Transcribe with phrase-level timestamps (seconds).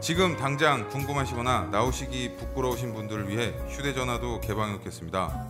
[0.00, 5.44] 지금 당장 궁금하시거나 나오시기 부끄러우신 분들을 위해 휴대전화도 개방해 놓겠습니다.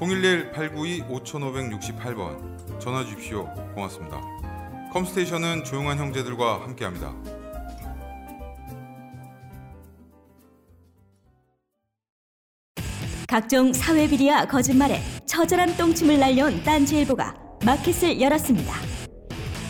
[0.00, 3.48] 011-892-5568번 전화 주십시오.
[3.74, 4.20] 고맙습니다.
[4.92, 7.14] 컴스테이션은 조용한 형제들과 함께합니다.
[13.28, 18.74] 각종 사회 비리와 거짓말에 처절한 똥침을 날려온 딴지일보가 마켓을 열었습니다.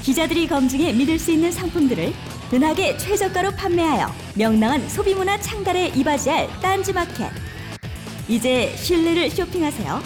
[0.02, 2.12] 기자들이 검증해 믿을 수 있는 상품들을
[2.54, 4.06] 은하계 최저가로 판매하여
[4.36, 7.28] 명랑한 소비문화 창달에 이바지할 딴지마켓.
[8.28, 10.00] 이제 신뢰를 쇼핑하세요.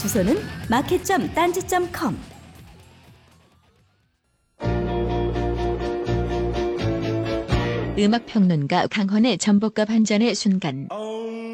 [0.00, 0.36] 주소는
[0.68, 2.18] 마켓.딴지.com.
[7.96, 10.88] 음악 평론가 강헌의 전복과 반전의 순간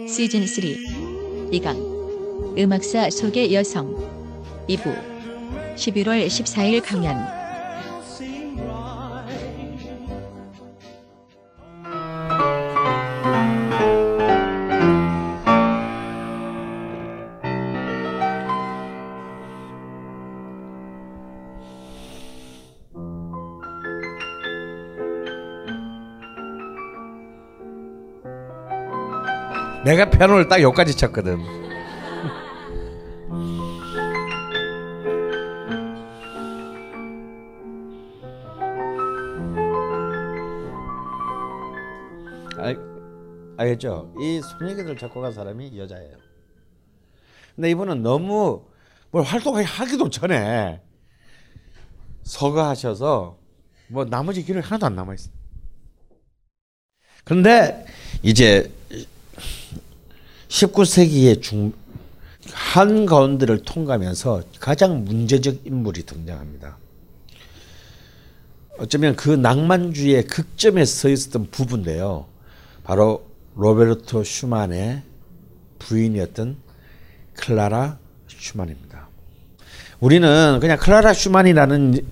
[0.09, 0.65] 시즌 3
[1.53, 3.95] 2강 음악사 속의 여성
[4.71, 4.97] 2부
[5.77, 7.40] 11월 14일 강연
[29.91, 31.41] 내가 피아노를 딱 여기까지 쳤거든.
[42.57, 42.79] 알,
[43.57, 44.15] 알겠죠?
[44.21, 46.17] 이 손예기들 작곡한 사람이 여자예요.
[47.57, 48.67] 근데 이분은 너무
[49.11, 50.81] 뭘 활동하기도 전에
[52.23, 53.39] 서거하셔서
[53.89, 55.33] 뭐 나머지 길을 하나도 안 남아 있어.
[57.25, 57.85] 그런데
[58.23, 58.73] 이제
[60.51, 61.73] 19세기의 중
[62.53, 66.79] 한 가운데를 통과하면서 가장 문제적 인물이 등장합니다.
[68.79, 72.27] 어쩌면 그 낭만주의의 극점에 서 있었던 부분인데요.
[72.83, 75.03] 바로 로베르토 슈만의
[75.79, 76.57] 부인이었던
[77.35, 79.09] 클라라 슈만입니다.
[80.01, 82.07] 우리는 그냥 클라라 슈만이라는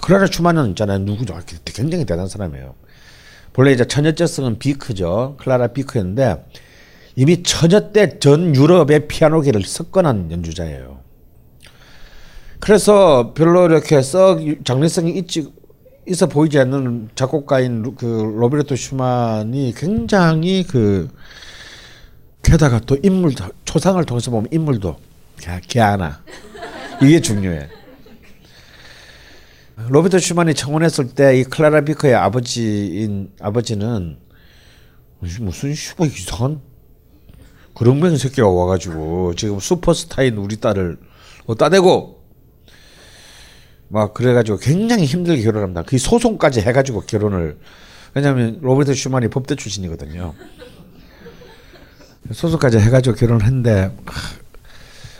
[0.00, 0.98] 클라라 슈만은 있잖아요.
[1.00, 1.40] 누구죠?
[1.64, 2.74] 굉장히 대단한 사람이에요.
[3.52, 5.36] 본래 이제 처녀째성은 비크죠.
[5.40, 6.44] 클라라 비크였는데
[7.14, 11.00] 이미 처녀 때전 유럽의 피아노계를 석권한 연주자예요.
[12.58, 15.52] 그래서 별로 이렇게 썩 장래성이 있지
[16.08, 18.06] 있어 보이지 않는 작곡가인 그
[18.36, 21.08] 로베르토 슈만이 굉장히 그
[22.42, 23.32] 게다가 또 인물
[23.64, 24.96] 초상을 통해서 보면 인물도
[25.68, 26.22] 개하나
[27.02, 27.68] 이게 중요해.
[29.88, 34.18] 로베르토 슈만이 청혼했을 때 이 클라라 비커의 아버지인 아버지는
[35.20, 36.60] 무슨 슈가 이상한
[37.82, 40.98] 그런 새끼가 와가지고 지금 슈퍼스타인 우리 딸을
[41.58, 42.22] 따대고
[43.88, 45.82] 막 그래가지고 굉장히 힘들게 결혼합니다.
[45.82, 47.58] 그 소송까지 해가지고 결혼을
[48.14, 50.32] 왜냐하면 로버트 슈만이 법대 출신이거든요.
[52.30, 53.90] 소송까지 해가지고 결혼을 했는데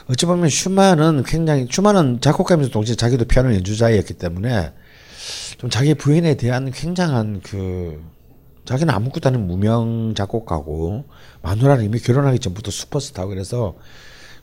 [0.07, 4.73] 어찌 보면 슈만은 굉장히 슈만은 작곡가면서 동시에 자기도 피아노 연주자였기 때문에
[5.59, 8.01] 좀 자기 부인에 대한 굉장한 그
[8.65, 11.05] 자기는 아무것도 아닌 무명 작곡가고
[11.43, 13.75] 마누라는 이미 결혼하기 전부터 슈퍼스타고 그래서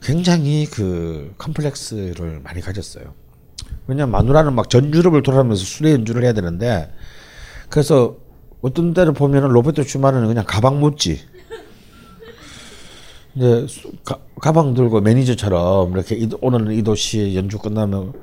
[0.02, 3.14] 굉장히 그 컴플렉스를 많이 가졌어요.
[3.88, 6.92] 왜냐면 마누라는 막 전 유럽을 돌아다니면서 수레 연주를 해야 되는데
[7.70, 8.18] 그래서
[8.62, 11.22] 어떤 때를 보면은 로베르토 슈만은 그냥 가방 묻지.
[13.36, 18.14] 이제 수- 가, 가방 들고 매니저처럼 이렇게 이, 오늘 이 도시 연주 끝나면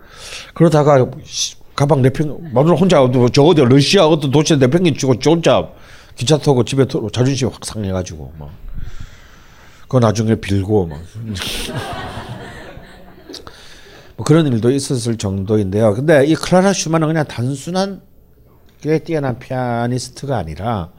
[0.55, 2.97] 그러다가 시- 가방 내팽 마누라 혼자
[3.33, 5.71] 저 어디 러시아 어떤 도시에 내팽개치고 저 혼자
[6.17, 8.51] 기차 타고 집에 도, 자존심 확 상해가지고 막
[9.83, 11.01] 그거 나중에 빌고 막
[14.17, 15.95] 뭐 그런 일도 있었을 정도인데요.
[15.95, 18.01] 근데 이 클라라 슈만은 그냥 단순한
[18.81, 20.91] 꽤 뛰어난 피아니스트가 아니라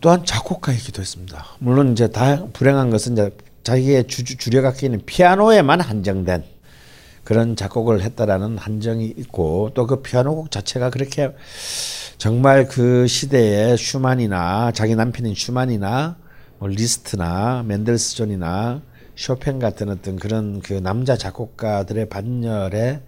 [0.00, 1.44] 또한 작곡가이기도 했습니다.
[1.58, 3.30] 물론 이제 다 불행한 것은 이제
[3.64, 6.53] 자기의 주, 주력악기는 피아노에만 한정된
[7.24, 11.34] 그런 작곡을 했다라는 한정이 있고 또 그 피아노 곡 자체가 그렇게
[12.18, 16.16] 정말 그 시대의 슈만이나 자기 남편인 슈만이나
[16.58, 18.82] 뭐 리스트나 멘델스존이나
[19.16, 23.02] 쇼팽 같은 어떤 그런 그 남자 작곡가들의 반열에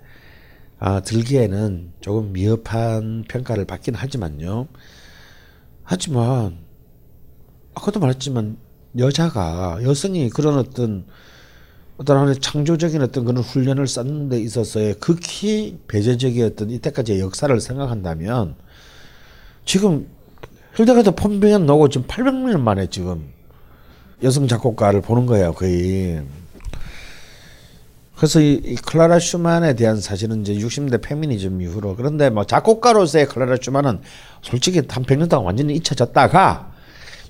[0.79, 4.69] 아, 들기에는 조금 미흡한 평가를 받긴 하지만요.
[5.83, 6.59] 하지만
[7.75, 8.59] 아까도 말했지만
[8.99, 11.07] 여자가 여성이 그런 어떤
[11.99, 18.55] 어떤 하나의 창조적인 어떤 그런 훈련을 쌓는 데 있어서의 극히 배제적이었던 이때까지의 역사를 생각한다면
[19.65, 20.07] 지금
[20.75, 23.33] 힐데가드 폰비엔 나오고 지금 800년 만에 지금
[24.23, 26.23] 여성 작곡가를 보는 거예요 거의.
[28.15, 33.57] 그래서 이, 이 클라라 슈만에 대한 사실은 이제 60대 페미니즘 이후로 그런데 뭐 작곡가로서의 클라라
[33.61, 34.01] 슈만은
[34.43, 36.73] 솔직히 한 100년 동안 완전히 잊혀졌다가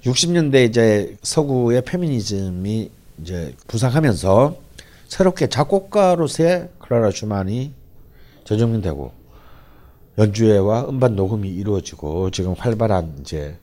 [0.05, 2.91] 60년대 이제 서구의 페미니즘이
[3.21, 4.57] 이제 부상하면서
[5.09, 7.73] 새롭게 작곡가로서의 클라라 슈만이
[8.45, 9.13] 재정립되고
[10.19, 13.59] 연주회와 음반 녹음이 이루어지고 지금 활발한 이제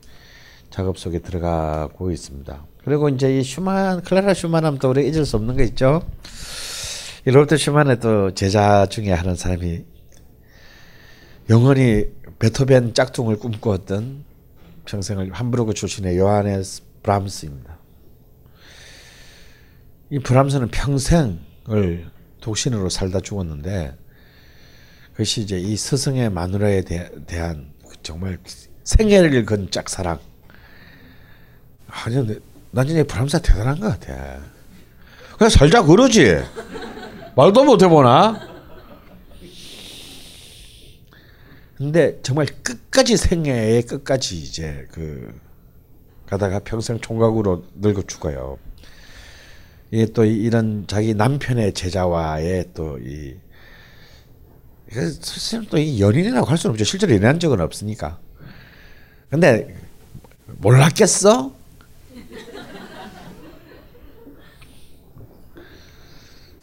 [0.70, 2.66] 작업 속에 들어가고 있습니다.
[2.84, 6.02] 그리고 이제 이 슈만 클라라 슈만 하면 또 우리 잊을 수 없는 거 있죠.
[7.26, 9.84] 이 로버트 슈만의 또 제자 중에 하는 사람이
[11.50, 12.06] 영원히
[12.38, 14.24] 베토벤 짝퉁을 꿈꾸었던
[14.84, 17.73] 평생을 함부르크 출신의 요하네스 브람스입니다.
[20.14, 22.08] 이 브람스는 평생을
[22.40, 23.96] 독신으로 살다 죽었는데
[25.10, 28.38] 그것이 이제 이 스승의 마누라에 대, 그 정말
[28.84, 30.20] 생애를 건 짝사랑.
[31.88, 32.38] 아니, 근데
[32.70, 34.38] 난 진짜 이 브람스가 대단한 것 같아.
[35.36, 36.44] 그냥 살자 그러지.
[37.34, 38.40] 말도 못 해 보나?
[41.76, 45.36] 근데 정말 끝까지 생애의 끝까지 이제 그
[46.26, 48.58] 가다가 평생 총각으로 늙어 죽어요.
[49.90, 53.36] 이게 또 이- 이런 자기 남편의 제자와의 또이
[54.92, 56.84] 사실 또이 연인이라고 할 수는 없죠.
[56.84, 58.18] 실제로 연애한 적은 없으니까.
[59.30, 59.74] 근데
[60.58, 61.52] 몰랐겠어?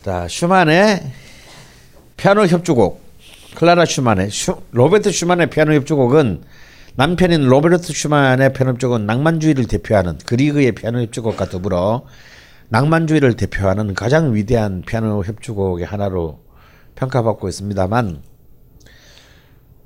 [0.03, 1.11] 자 슈만의
[2.17, 3.01] 피아노 협주곡
[3.55, 6.43] 클라라 슈만의 슈, 로베르트 슈만의 피아노 협주곡은
[6.95, 12.05] 남편인 로베르트 슈만의 피아노 협주곡은 낭만주의를 대표하는 그리그의 피아노 협주곡과 더불어
[12.71, 16.39] 낭만주의를 대표하는 가장 위대한 피아노 협주곡의 하나로
[16.95, 18.23] 평가받고 있습니다만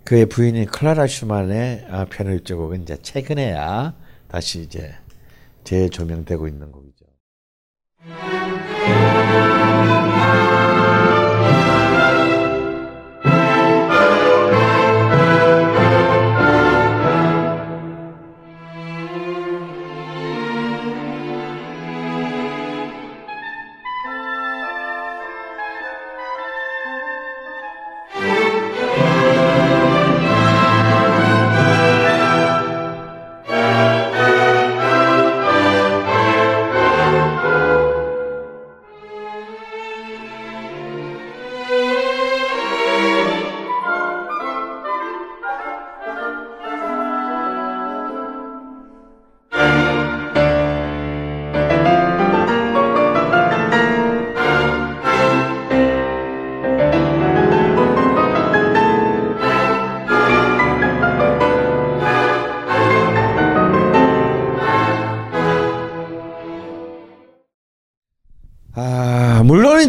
[0.04, 3.96] 그의 부인인 클라라 슈만의 아, 피아노 협주곡은 이제 최근에야
[4.28, 4.94] 다시 이제
[5.64, 7.06] 재조명되고 있는 곡이죠.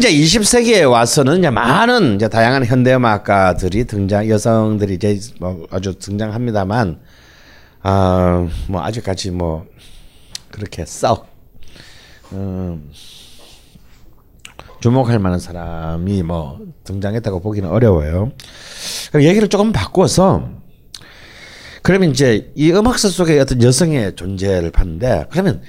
[0.07, 6.99] 이제 20세기에 와서는 이제 많은 이제 다양한 현대 음악가들이 등장, 여성들이 이제 뭐 아주 등장합니다만,
[7.81, 9.65] 아, 뭐 아직까지 뭐
[10.51, 11.27] 그렇게 썩,
[12.31, 12.89] 음,
[14.79, 18.31] 주목할 만한 사람이 뭐 등장했다고 보기는 어려워요.
[19.15, 20.49] 얘기를 조금 바꿔서
[21.81, 25.61] 그러면 이제 이 음악사 속에 어떤 여성의 존재를 봤는데 그러면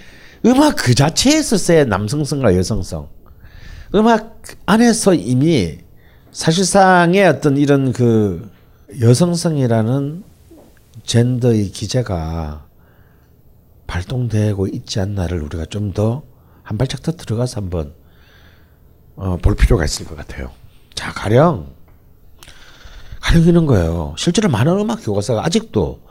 [0.45, 3.18] 음악 그 자체에 있었어요 남성성과 여성성.
[3.95, 5.79] 음악 안에서 이미
[6.31, 8.51] 사실상의 어떤 이런 그
[9.01, 10.25] 여성성이라는
[11.05, 12.67] 젠더의 기제가
[13.87, 16.29] 발동되고 있지 않나를 우리가 좀 더
[16.69, 17.95] 한 발짝 더 들어가서 한번
[19.17, 20.51] 어, 볼 필요가 있을 것 같아요.
[20.95, 21.73] 자, 가령
[23.21, 24.15] 가령 이런 거예요.
[24.19, 26.03] 실제로 많은 음악 교과서가 아직도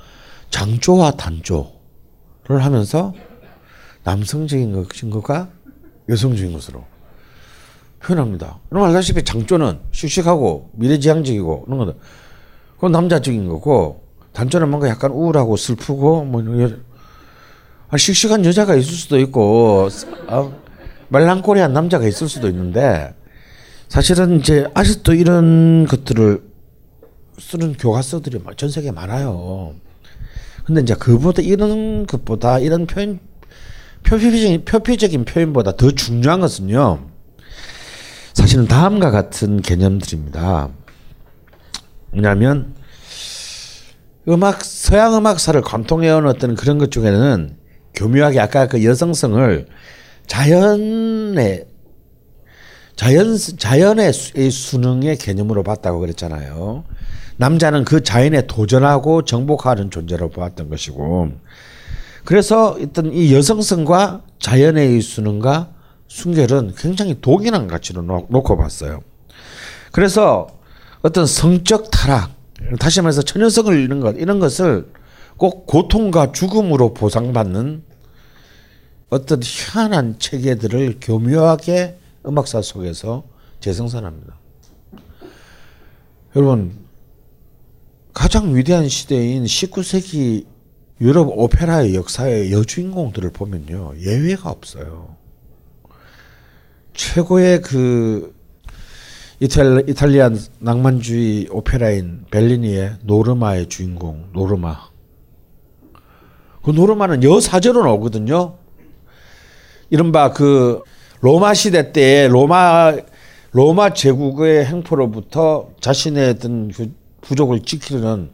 [0.50, 1.70] 장조와 단조를
[2.50, 3.14] 하면서
[4.04, 5.52] 남성적인 것과
[6.10, 6.84] 여성적인 것으로
[8.08, 8.60] 표현합니다.
[8.72, 11.94] 여러분 알다시피 장조는 씩씩하고 미래지향적이고 그런 거는
[12.76, 16.42] 그건 남자적인 거고 단조는 뭔가 약간 우울하고 슬프고 뭐
[17.90, 19.90] 아, 씩씩한 여자가 있을 수도 있고
[20.28, 20.52] 아,
[21.10, 23.14] 말랑꼬리한 남자가 있을 수도 있는데
[23.90, 26.44] 사실은 이제 아직도 이런 것들을
[27.40, 29.74] 쓰는 교과서들이 전 세계에 많아요.
[30.66, 33.20] 근데 이제 그보다 이런 것보다 이런 표현
[34.04, 37.07] 표피적인 표피적인 표현보다 더 중요한 것은요.
[38.38, 40.70] 사실은 다음과 같은 개념들입니다.
[42.12, 42.76] 뭐냐면
[44.28, 47.58] 음악 서양 음악사를 관통해온 어떤 그런 것 중에는
[47.96, 49.66] 교묘하게 아까 그 여성성을
[50.28, 51.66] 자연의
[52.96, 56.84] 자연 자연의 수능의 개념으로 봤다고 그랬잖아요.
[57.38, 61.32] 남자는 그 자연에 도전하고 정복하는 존재로 보았던 것이고,
[62.24, 65.72] 그래서 어떤 이 여성성과 자연의 수능과
[66.08, 69.02] 순결은 굉장히 독인한 가치로 놓고 봤어요.
[69.92, 70.48] 그래서
[71.02, 72.32] 어떤 성적 타락,
[72.80, 74.92] 다시 말해서 천연성을 잃는 것 이런 것을
[75.38, 77.84] 꼭 고통과 죽음으로 보상받는
[79.10, 83.24] 어떤 희한한 체계들을 교묘하게 음악사 속에서
[83.60, 84.36] 재생산합니다.
[86.36, 86.78] 여러분
[88.14, 90.46] 가장 위대한 시대인 19세기
[91.00, 95.16] 유럽 오페라의 역사의 여주인공들을 보면요 예외가 없어요.
[96.98, 98.36] 최고의 그
[99.40, 104.90] 이탈, 이탈리안 낭만주의 오페라인 벨리니의 노르마의 주인공 노르마.
[106.64, 108.58] 그 노르마는 여사제로 나오거든요.
[109.92, 110.82] 이른바 그
[111.22, 112.94] 로마 시대 때 로마
[113.52, 118.32] 로마 제국의 행포로부터 자신의 어떤 그 부족을 지키는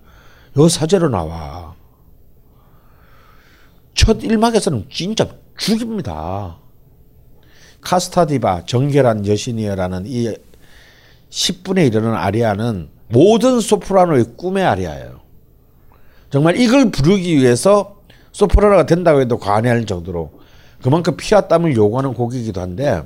[0.57, 1.75] 여사제로 나와.
[3.93, 5.27] 첫 일막에서는 진짜
[5.57, 6.62] 죽입니다.
[7.83, 10.33] 카스타디바 정결한 여신이여라는 이
[11.29, 15.21] 10분에 이르는 아리아는 모든 소프라노의 꿈의 아리아예요.
[16.29, 20.31] 정말 이걸 부르기 위해서 소프라노가 된다고 해도 과언할 정도로
[20.81, 23.03] 그만큼 피와 땀을 요구하는 곡이기도 한데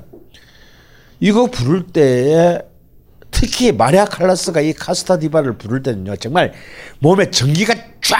[1.20, 2.60] 이거 부를 때에
[3.30, 6.52] 특히 마리아 칼라스가 이 카스타디바를 부를 때는요 정말
[7.00, 8.16] 몸에 전기가 쫙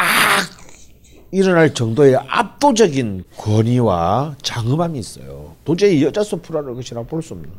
[1.31, 5.55] 일어날 정도의 압도적인 권위와 장엄함이 있어요.
[5.65, 7.51] 도저히 여자 소프라노 것이라 볼 수 없는.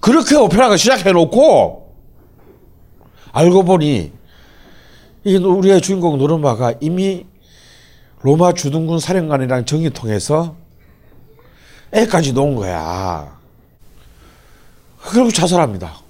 [0.00, 1.94] 그렇게 오페라가 시작해놓고
[3.32, 4.12] 알고 보니
[5.24, 7.26] 이 우리의 주인공 노르마가 이미
[8.22, 10.56] 로마 주둔군 사령관이랑 정이 통해서
[11.92, 13.38] 애까지 놓은 거야.
[15.02, 16.00] 그리고 자살합니다.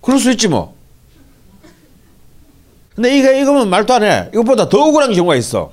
[0.00, 0.77] 그럴 수 있지 뭐.
[2.98, 4.28] 근데 이게 이거면 말도 안 해.
[4.34, 5.70] 이것보다 더 억울한 경우가 있어.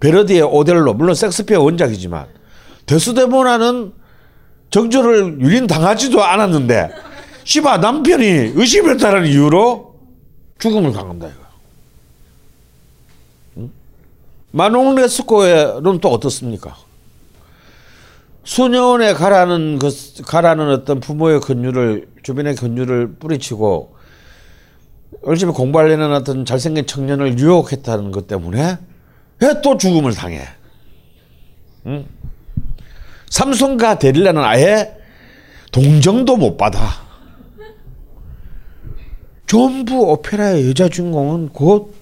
[0.00, 2.24] 베르디의 오델로 물론 섹스피어 원작이지만
[2.86, 3.92] 데스데모나는
[4.70, 6.92] 정조를 유린 당하지도 않았는데
[7.44, 8.24] 씨바 남편이
[8.54, 9.96] 의심했다는 이유로
[10.60, 11.38] 죽음을 당한다 이거.
[13.58, 13.70] 응?
[14.50, 16.74] 마농 레스코에는 또 어떻습니까?
[18.44, 19.90] 소년에 가라는 그
[20.24, 23.93] 가라는 어떤 부모의 권유를 주변의 권유를 뿌리치고
[25.26, 28.78] 열심히 공부하려는 어떤 잘생긴 청년을 유혹했다는 것 때문에
[29.40, 30.42] 왜 또 죽음을 당해?
[31.86, 32.06] 응?
[33.30, 34.96] 삼성과 데릴라는 아예
[35.72, 37.04] 동정도 못 받아.
[39.46, 41.94] 전부 오페라의 여자 주인공은 곧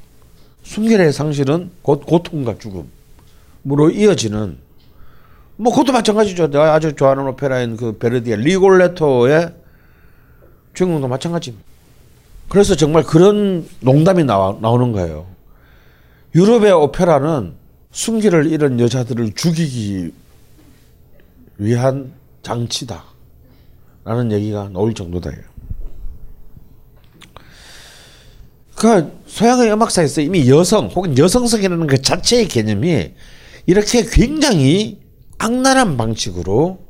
[0.63, 4.59] 순결의 상실은 곧 고통과 죽음으로 이어지는
[5.57, 6.51] 뭐 그것도 마찬가지죠.
[6.51, 9.55] 내가 아주 좋아하는 오페라인 그 베르디의 리골레토의
[10.75, 11.72] 주인공도 마찬가지입니다.
[12.49, 15.27] 그래서 정말 그런 농담이 나와, 나오는 거예요.
[16.35, 17.55] 유럽의 오페라는
[17.91, 20.13] 순기를 잃은 여자들을 죽이기
[21.59, 23.05] 위한 장치다.
[24.05, 25.31] 라는 얘기가 나올 정도다.
[28.75, 33.13] 그 서양의 음악사에서 이미 여성 혹은 여성성이라는 그 자체의 개념이
[33.67, 34.99] 이렇게 굉장히
[35.39, 36.81] 악랄한 방식으로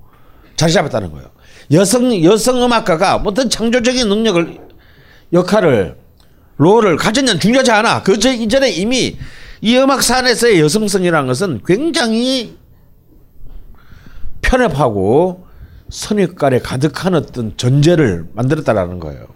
[0.56, 1.28] 자리 잡았다는 거예요.
[1.72, 4.58] 여성 여성 음악가가 어떤 창조적인 능력을
[5.32, 5.96] 역할을
[6.56, 8.02] 롤을 가졌냐 중요하지 않아.
[8.02, 9.18] 그 이전에 이미
[9.60, 12.56] 이 음악 산에서의 여성성이라는 것은 굉장히
[14.42, 15.46] 편협하고
[15.88, 19.26] 선입관에 가득한 어떤 전제를 만들었다라는 거예요.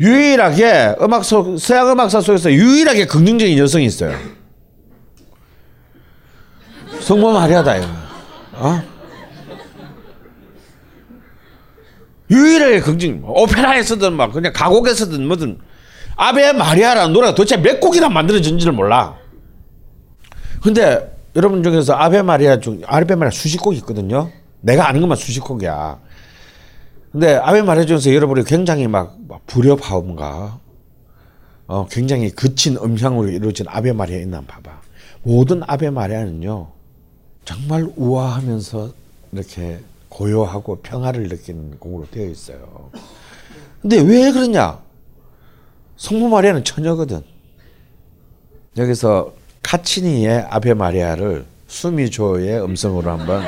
[0.00, 4.18] 유일하게 음악 속 서양 음악사 속에서 유일하게 긍정적인 여성이 있어요.
[7.00, 7.86] 성모 마리아다 이거.
[8.54, 8.91] 어?
[12.32, 13.22] 유일하게 긍정.
[13.24, 15.58] 오페라에서든 막 그냥 가곡에서든 뭐든
[16.16, 19.16] 아베 마리아라는 노래가 도대체 몇 곡이나 만들어진지를 몰라.
[20.62, 24.30] 근데 여러분 중에서 아베 마리아 중 아베 마리아 수십 곡 있거든요.
[24.60, 25.98] 내가 아는 것만 수십 곡이야.
[27.10, 30.60] 근데 아베 마리아 중에서 여러분이 굉장히 막, 막 불협화음과
[31.66, 34.80] 어, 굉장히 거친 음향으로 이루어진 아베 마리아 있나 봐봐.
[35.22, 36.68] 모든 아베 마리아는요.
[37.44, 38.90] 정말 우아하면서
[39.32, 39.80] 이렇게
[40.12, 42.90] 고요하고 평화를 느끼는 곡으로 되어 있어요.
[43.80, 44.78] 근데 왜 그러냐?
[45.96, 47.22] 성모 마리아는 처녀거든.
[48.76, 53.42] 여기서 카치니의 아베 마리아를 수미조의 음성으로 한번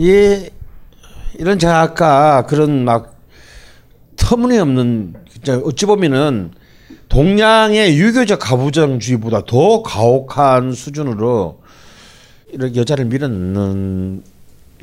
[0.00, 0.48] 이
[1.34, 3.20] 이런 아까 그런 막
[4.16, 5.12] 터무니없는
[5.64, 6.52] 어찌 보면은
[7.10, 11.60] 동양의 유교적 가부장주의보다 더 가혹한 수준으로
[12.48, 14.22] 이렇게 여자를 밀어넣는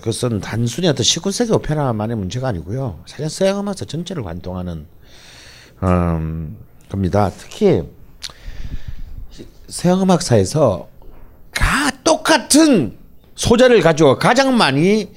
[0.03, 2.99] 것은 단순히 어떤 19세기 오페라만의 문제가 아니고요.
[3.08, 4.86] 사실 서양 음악사 전체를 관통하는
[5.82, 6.58] 음,
[6.89, 7.32] 겁니다.
[7.36, 7.82] 특히
[9.67, 10.88] 서양 음악사에서
[11.51, 13.07] 가 똑같은
[13.38, 15.12] 소재를 가지고 가장 많이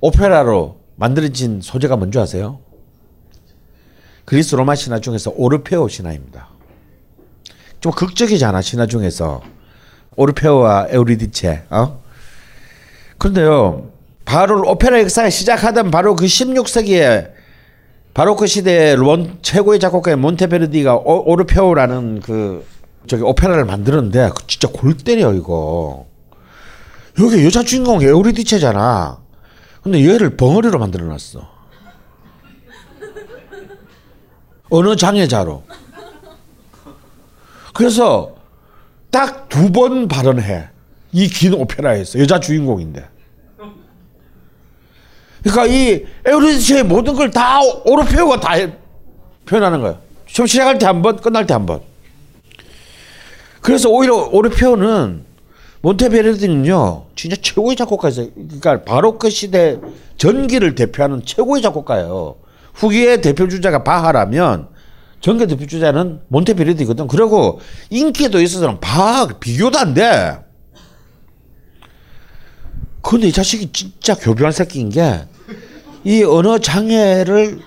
[0.00, 2.60] 오페라로 만들어진 소재가 뭔지 아세요?
[4.24, 6.48] 그리스 로마 신화 중에서 오르페오 신화입니다.
[7.80, 9.42] 좀 극적이잖아 신화 중에서
[10.16, 11.64] 오르페오와 에우리디체.
[11.70, 12.00] 어?
[13.18, 13.90] 그런데요,
[14.24, 17.30] 바로 오페라 역사가 시작하던 바로 그 16세기에
[18.12, 22.66] 바로크 시대의 론 최고의 작곡가인 몬테베르디가 오, 오르페오라는 그
[23.06, 26.05] 저기 오페라를 만드는데 그 진짜 골 때려 이거.
[27.20, 29.18] 여기 여자 주인공 에우리디체잖아.
[29.82, 31.56] 근데 얘를 벙어리로 만들어놨어.
[34.68, 35.62] 어느 장애자로.
[37.74, 38.34] 그래서
[39.10, 40.68] 딱 두 번 발언해.
[41.12, 43.08] 이 긴 오페라에서 여자 주인공인데.
[45.42, 48.54] 그러니까 이 에우리디체의 모든 걸 다 오르페오가 다
[49.46, 49.98] 표현하는 거야.
[50.26, 51.80] 처음 시작할 때 한 번, 끝날 때 한 번.
[53.62, 55.24] 그래서 오히려 오르페오는
[55.82, 58.28] 몬테베르디는요, 진짜 최고의 작곡가였어요.
[58.34, 59.78] 그러니까 바로크 시대
[60.16, 62.36] 전기를 대표하는 최고의 작곡가예요.
[62.74, 64.68] 후기의 대표 주자가 바하라면
[65.20, 67.06] 전기 대표 주자는 몬테베르디거든.
[67.08, 67.60] 그리고
[67.90, 70.38] 인기도 있어서는 바 비교도 안 돼.
[73.02, 75.26] 근데 이 자식이 진짜 교묘한 새끼인 게
[76.06, 77.58] 이 언어 장애를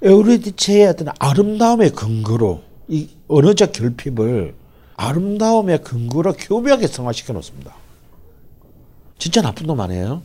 [0.00, 4.54] 에우리디체의 어떤 아름다움의 근거로 이 언어적 결핍을
[4.98, 7.72] 아름다움의 근거로 교묘하게 성화시켜 놓습니다.
[9.16, 10.22] 진짜 나쁜 놈 아니에요?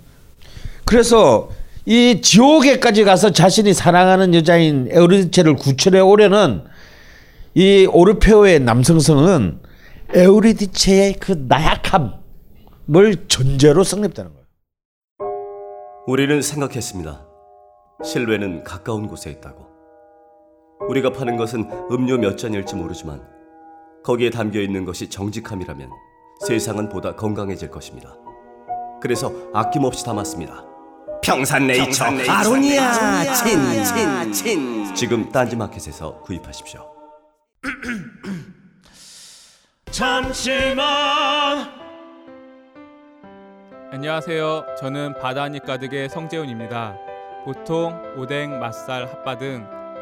[0.84, 1.50] 그래서
[1.86, 6.64] 이 지옥에까지 가서 자신이 사랑하는 여자인 에우리디체를 구출해 오려는
[7.54, 9.60] 이 오르페오의 남성성은
[10.14, 14.44] 에우리디체의 그 나약함을 전제로 성립되는 거예요.
[16.08, 17.26] 우리는 생각했습니다.
[18.04, 19.68] 실외는 가까운 곳에 있다고.
[20.90, 23.33] 우리가 파는 것은 음료 몇 잔일지 모르지만
[24.04, 25.90] 거기에 담겨 있는 것이 정직함이라면
[26.46, 28.16] 세상은 보다 건강해질 것입니다.
[29.02, 30.66] 그래서 아낌없이 담았습니다.
[31.24, 36.86] 평산네이처 아로니아 친친친 지금 딴지마켓에서 구입하십시오.
[39.92, 41.82] 잠시만
[43.92, 44.66] 안녕하세요.
[44.80, 46.98] 저는 바다니 가득의 성재훈입니다.
[47.46, 49.66] 보통 오뎅, 맛살, 핫바 등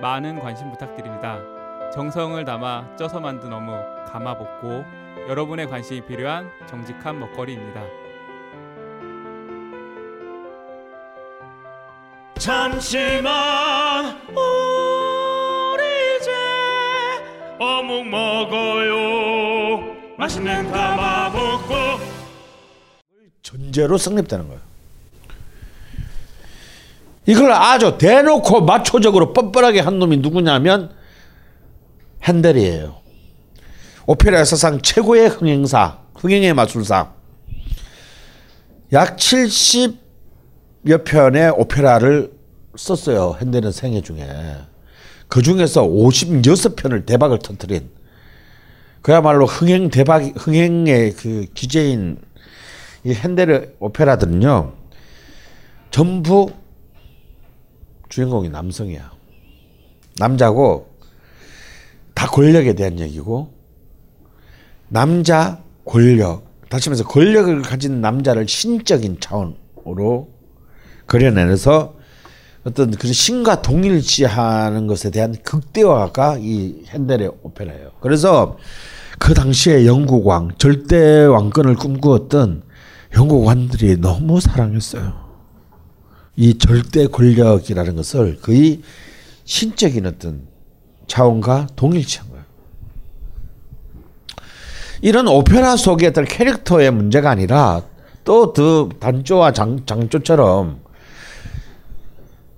[0.00, 1.40] 많은 관심 부탁드립니다.
[1.92, 3.74] 정성을 담아 쪄서 만든 어묵
[4.06, 4.84] 감아볶고
[5.28, 7.82] 여러분의 관심이 필요한 정직한 먹거리입니다.
[12.38, 16.30] 잠시만 우리 이제
[17.58, 21.74] 어묵 먹어요 맛있는 감아볶고
[23.42, 24.67] 전제로 성립되는 거예요.
[27.28, 30.90] 이걸 아주 대놓고 마초적으로 뻔뻔하게 한 놈이 누구냐면
[32.24, 32.96] 핸델이에요.
[34.06, 37.12] 오페라 사상 최고의 흥행사, 흥행의 마술사.
[38.94, 42.32] 약 70여 편의 오페라를
[42.74, 43.36] 썼어요.
[43.42, 44.26] 핸델은 생애 중에.
[45.28, 47.90] 그 중에서 56편을 대박을 터뜨린
[49.02, 52.16] 그야말로 흥행 대박, 흥행의 그 기재인
[53.04, 54.72] 이 핸델의 오페라들은요,
[55.90, 56.52] 전부
[58.08, 59.12] 주인공이 남성이야.
[60.18, 60.88] 남자고,
[62.14, 63.52] 다 권력에 대한 얘기고,
[64.88, 70.30] 남자 권력, 다시 말해서 권력을 가진 남자를 신적인 차원으로
[71.06, 71.94] 그려내서
[72.64, 77.92] 어떤 그런 신과 동일시하는 것에 대한 극대화가 이 핸델의 오페라예요.
[78.00, 78.58] 그래서
[79.18, 82.62] 그 당시에 영국 왕, 절대 왕권을 꿈꾸었던
[83.16, 85.27] 영국 왕들이 너무 사랑했어요.
[86.38, 88.80] 이 절대 권력이라는 것을 거의
[89.44, 90.42] 신적인 어떤
[91.08, 92.44] 차원과 동일시한 거예요.
[95.02, 97.82] 이런 오페라 속의 어떤 캐릭터의 문제가 아니라
[98.24, 100.80] 또 그 단조와 장, 장조처럼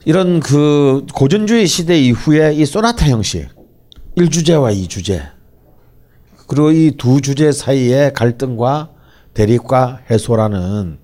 [0.04, 3.48] 이런 그 고전주의 시대 이후에 이 소나타 형식,
[4.16, 5.22] 1주제와 2주제,
[6.48, 8.90] 그리고 이 두 주제 사이의 갈등과
[9.32, 10.98] 대립과 해소라는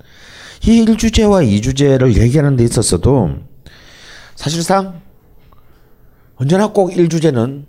[0.62, 3.36] 이 1주제와 2주제를 얘기하는 데 있어서도
[4.34, 5.00] 사실상
[6.36, 7.64] 언제나 꼭 1주제는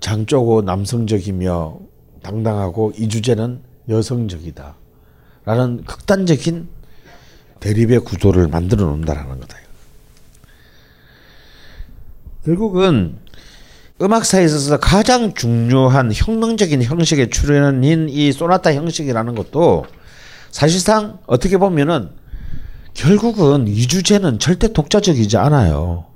[0.00, 1.78] 장조고 남성적이며
[2.22, 4.76] 당당하고 2주제는 여성적이다.
[5.44, 6.68] 라는 극단적인
[7.60, 9.56] 대립의 구도를 만들어 놓는다라는 거다.
[12.44, 13.18] 결국은
[14.00, 19.86] 음악사에 있어서 가장 중요한 혁명적인 형식의 출현인 이 소나타 형식이라는 것도
[20.50, 22.10] 사실상 어떻게 보면은
[22.94, 26.06] 결국은 이 주제는 절대 독자적이지 않아요.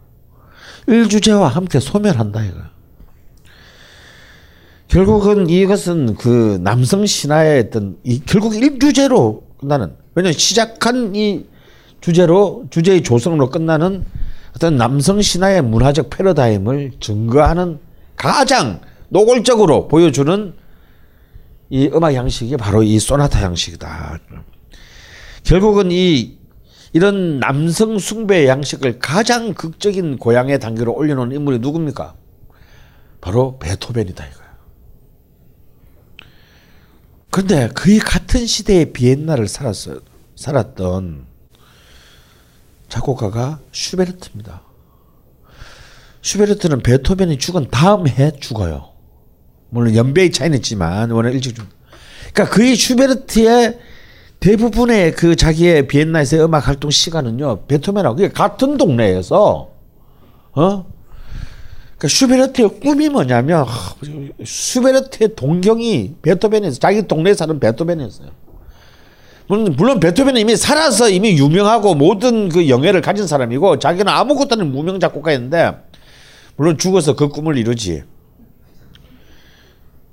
[0.88, 2.56] 1주제와 함께 소멸한다 이거.
[4.88, 11.46] 결국은 이것은 그 남성 신화의 어떤 이 결국 1주제로 끝나는 왜냐면 시작한 이
[12.00, 14.04] 주제로 주제의 조성으로 끝나는
[14.56, 17.78] 어떤 남성 신화의 문화적 패러다임을 증거하는
[18.16, 20.54] 가장 노골적으로 보여주는
[21.70, 24.18] 이 음악 양식이 바로 이 소나타 양식이다.
[25.44, 26.38] 결국은 이
[26.92, 32.16] 이런 남성 숭배 양식을 가장 극적인 고향의 단계로 올려놓은 인물이 누굽니까?
[33.20, 34.50] 바로 베토벤이다 이거야.
[37.30, 40.00] 근데 그의 같은 시대의 비엔나를 살았어,
[40.34, 41.26] 살았던
[42.88, 44.62] 작곡가가 슈베르트입니다.
[46.22, 48.89] 슈베르트는 베토벤이 죽은 다음 해 죽어요.
[49.70, 51.66] 물론 연배의 차이는 있지만 워낙 일찍 죽.
[52.32, 53.78] 그러니까 그의 슈베르트의
[54.40, 59.70] 대부분의 그 자기의 비엔나에서의 음악 활동 시간은요 베토벤하고 같은 동네에서
[60.52, 60.86] 어
[62.00, 63.66] 그러니까 슈베르트의 꿈이 뭐냐면
[64.42, 68.28] 슈베르트의 동경이 베토벤에서 자기 동네에 사는 베토벤이었어요.
[69.48, 74.72] 물론, 물론 베토벤은 이미 살아서 이미 유명하고 모든 그 영예를 가진 사람이고 자기는 아무것도 아닌
[74.72, 75.72] 무명 작곡가였는데
[76.56, 78.04] 물론 죽어서 그 꿈을 이루지.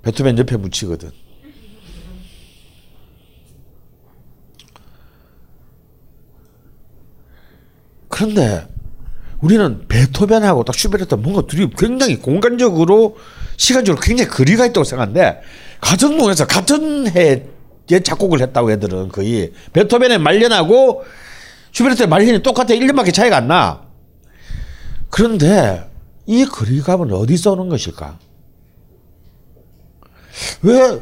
[0.07, 1.11] 베토벤 옆에 묻히거든.
[8.07, 8.65] 그런데
[9.41, 13.17] 우리는 베토벤하고 딱 슈베르트 뭔가 둘이 굉장히 공간적으로
[13.57, 15.41] 시간적으로 굉장히 거리가 있다고 생각하는데
[15.81, 17.45] 가정동에서 같은 해에
[18.01, 21.03] 작곡을 했다고 애들은 거의 베토벤의 말년하고
[21.73, 23.81] 슈베르트의 말년이 똑같아 1년밖에 차이가 안 나.
[25.09, 25.89] 그런데
[26.25, 28.26] 이 거리감은 어디서 오는 것일까?
[30.61, 31.01] 왜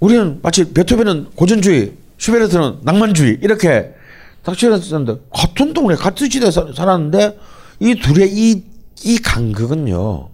[0.00, 3.94] 우리는 마치 베토벤은 고전주의, 슈베르트는 낭만주의 이렇게
[4.42, 7.38] 닥치는데 같은 동네 같은 시대에 살았는데
[7.80, 8.64] 이 둘의 이,
[9.04, 10.30] 이 간극은요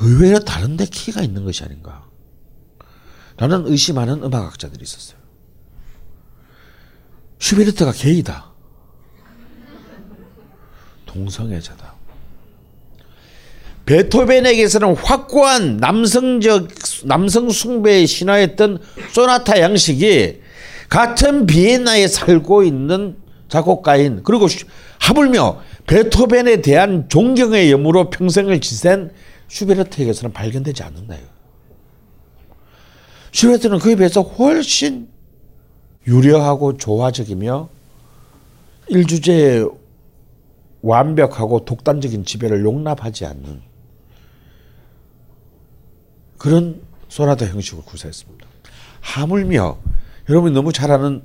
[0.00, 2.04] 의외로 다른데 키가 있는 것이 아닌가
[3.36, 5.18] 라는 의심하는 음악학자들이 있었어요.
[7.38, 8.50] 슈베르트가 게이다.
[11.06, 11.97] 동성애자다.
[13.88, 16.68] 베토벤에게서는 확고한 남성적
[17.04, 18.80] 남성 숭배에 신화했던
[19.14, 20.42] 소나타 양식이
[20.90, 23.16] 같은 비엔나에 살고 있는
[23.48, 24.46] 작곡가인 그리고
[24.98, 29.10] 하물며 베토벤에 대한 존경의 염으로 평생을 지샌
[29.48, 31.20] 슈베르트에게서는 발견되지 않는다요.
[33.32, 35.08] 슈베르트는 그에 비해서 훨씬
[36.06, 37.70] 유려하고 조화적이며
[38.88, 39.66] 일주제의
[40.82, 43.67] 완벽하고 독단적인 지배를 용납하지 않는
[46.38, 48.46] 그런 소나타 형식을 구사했습니다.
[49.00, 49.78] 하물며
[50.28, 51.22] 여러분이 너무 잘 아는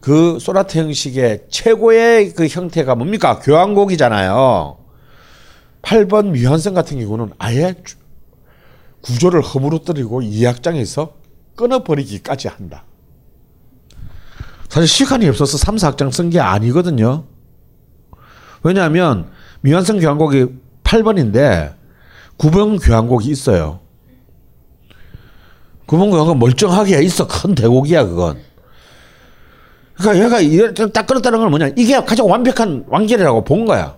[0.00, 3.38] 그 소나타 형식의 최고의 그 형태가 뭡니까?
[3.40, 4.78] 교향곡이잖아요.
[5.82, 7.74] 8번 미완성 같은 경우는 아예
[9.02, 11.12] 구조를 허물어뜨리고 2악장에서
[11.56, 12.84] 끊어버리기까지 한다.
[14.68, 17.24] 사실 시간이 없어서 3, 4악장 쓴 게 아니거든요.
[18.62, 19.30] 왜냐하면
[19.62, 20.46] 미완성 교향곡이
[20.84, 21.74] 8번인데
[22.38, 23.80] 9번 교향곡이 있어요.
[25.90, 27.26] 9번 교향곡 멀쩡하게 있어.
[27.26, 28.38] 큰 대곡이야 그건.
[29.94, 31.70] 그러니까 얘가 이렇게 딱 끊었다는 건 뭐냐.
[31.76, 33.96] 이게 가장 완벽한 완결이라고 본 거야.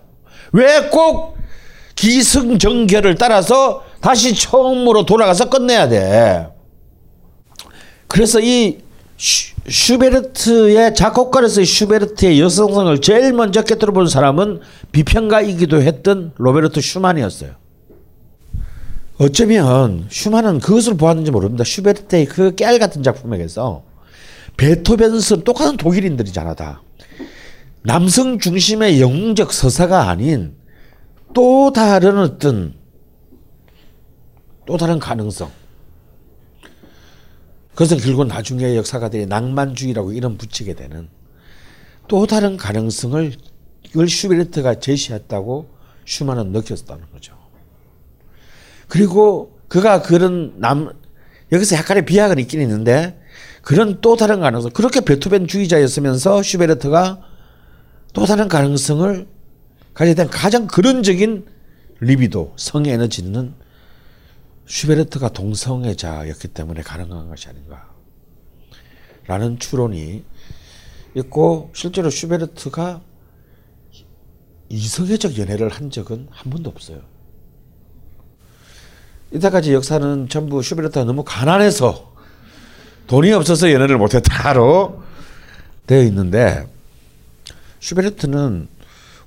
[0.51, 1.37] 왜 꼭
[1.95, 6.47] 기승전결을 따라서 다시 처음으로 돌아가서 끝내야 돼.
[8.07, 8.79] 그래서 이
[9.69, 14.59] 슈 베르트의 작곡가로서의 슈베르트의 여성성을 제일 먼저 깨뜨려 본 사람은
[14.91, 17.51] 비평가이기도 했던 로베르트 슈만이었어요.
[19.17, 21.63] 어쩌면 슈만은 그것을 보았는지 모릅니다.
[21.63, 23.83] 슈베르트의 그 깨알 같은 작품에서
[24.57, 26.81] 베토벤은 똑같은 독일인들이잖아 다.
[27.83, 30.55] 남성 중심의 영웅적 서사가 아닌
[31.33, 32.75] 또 다른 어떤
[34.65, 35.51] 또 다른 가능성.
[37.71, 41.09] 그것은 결국 나중에 역사가들이 낭만주의라고 이름 붙이게 되는
[42.07, 43.33] 또 다른 가능성을
[43.85, 45.69] 이걸 슈베르트가 제시했다고
[46.05, 47.42] 슈만은 느꼈다는 거죠.
[48.93, 50.93] 그리고 그가 그런 남
[51.51, 53.19] 여기서 약간의 비약은 있긴 있는데
[53.63, 57.19] 그런 또 다른 가능성 그렇게 베토벤 주의자였으면서 슈베르트가
[58.13, 59.27] 또 다른 가능성을
[59.95, 61.47] 가지게 된 가장 근원적인
[62.01, 63.55] 리비도 성의 에너지는
[64.67, 67.89] 슈베르트가 동성애자였기 때문에 가능한 것이 아닌가.
[69.25, 70.23] 라는 추론이
[71.15, 73.01] 있고, 실제로 슈베르트가
[74.69, 77.12] 이성애적 연애를 한 적은 한 번도 없어요.
[79.33, 82.13] 이때까지 역사는 전부 슈베르트가 너무 가난해서
[83.07, 85.01] 돈이 없어서 연애를 못했다로
[85.87, 86.67] 되어 있는데,
[87.79, 88.67] 슈베르트는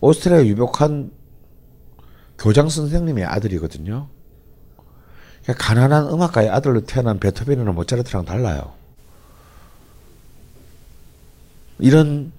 [0.01, 1.11] 오스트리아 유복한
[2.38, 4.09] 교장 선생님의 아들이거든요.
[5.42, 8.73] 그러니까 가난한 음악가의 아들로 태어난 베토벤이나 모차르트랑 달라요.
[11.79, 12.33] 이런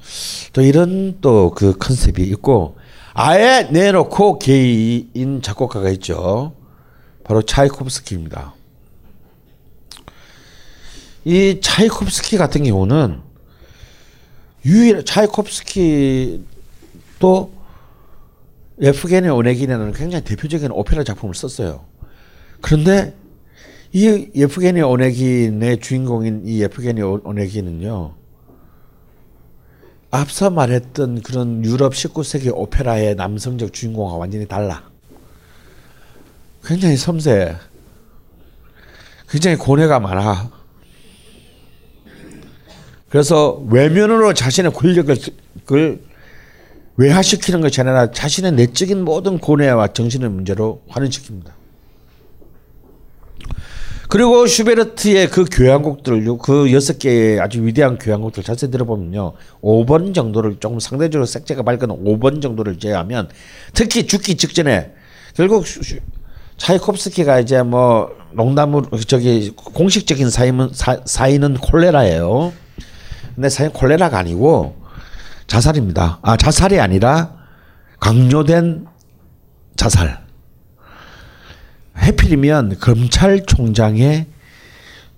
[0.54, 2.78] 또 이런 또 그 컨셉이 있고
[3.14, 6.54] 아예 내놓고 개인 작곡가가 있죠.
[7.28, 8.56] 바로 차이콥스키입니다.
[11.26, 13.20] 이 차이콥스키 같은 경우는
[14.66, 16.42] 유일 차이콥스키도
[18.82, 21.84] 예프게니 오네긴에는 굉장히 대표적인 오페라 작품을 썼어요.
[22.62, 23.14] 그런데
[23.92, 28.16] 이 예프게니 오네긴의 주인공인 이 예프게니 오네긴은요.
[30.12, 34.90] 앞서 말했던 그런 유럽 19세기 오페라의 남성적 주인공과 완전히 달라.
[36.68, 37.56] 굉장히 섬세.
[39.30, 40.52] 굉장히 고뇌가 많아.
[43.08, 45.16] 그래서 외면으로 자신의 권력을
[46.98, 51.52] 외화시키는 것이 아니라 자신의 내적인 모든 고뇌와 정신의 문제로 환원시킵니다.
[54.10, 59.34] 그리고 슈베르트의 그 교향곡들, 그 여섯 개의 아주 위대한 교향곡들 자세히 들어보면요.
[59.62, 63.30] 5번 정도를 조금 상대적으로 색채가 밝은 5번 정도를 제외하면
[63.74, 64.94] 특히 죽기 직전에
[65.34, 65.66] 결국
[66.58, 70.72] 차이콥스키가 이제 뭐 농담으로 저기 공식적인 사인은,
[71.06, 72.54] 사인은 콜레라예요.
[73.36, 74.76] 근데 사인 콜레라가 아니고
[75.46, 76.20] 자살입니다.
[76.22, 77.36] 아, 자살이 아니라
[78.00, 78.88] 강요된
[79.76, 80.26] 자살.
[81.98, 84.28] 해필이면 검찰총장의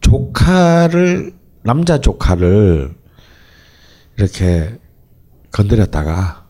[0.02, 2.95] 조카를 남자 조카를
[4.17, 4.80] 이렇게
[5.52, 6.45] 건드렸다가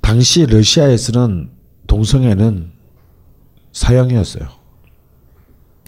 [0.00, 1.50] 당시 러시아에서는
[1.86, 2.75] 동성애는
[3.76, 4.48] 사형이었어요.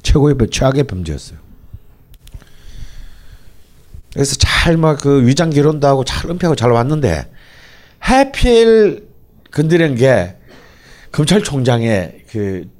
[0.02, 1.38] 최고의 최악의 범죄였어요.
[4.12, 7.30] 그래서 잘 막 그 위장 결혼도 하고 잘 은폐하고 잘 왔는데
[8.06, 9.08] 해필
[9.50, 10.36] 건드린 게
[11.12, 12.70] 검찰총장의 그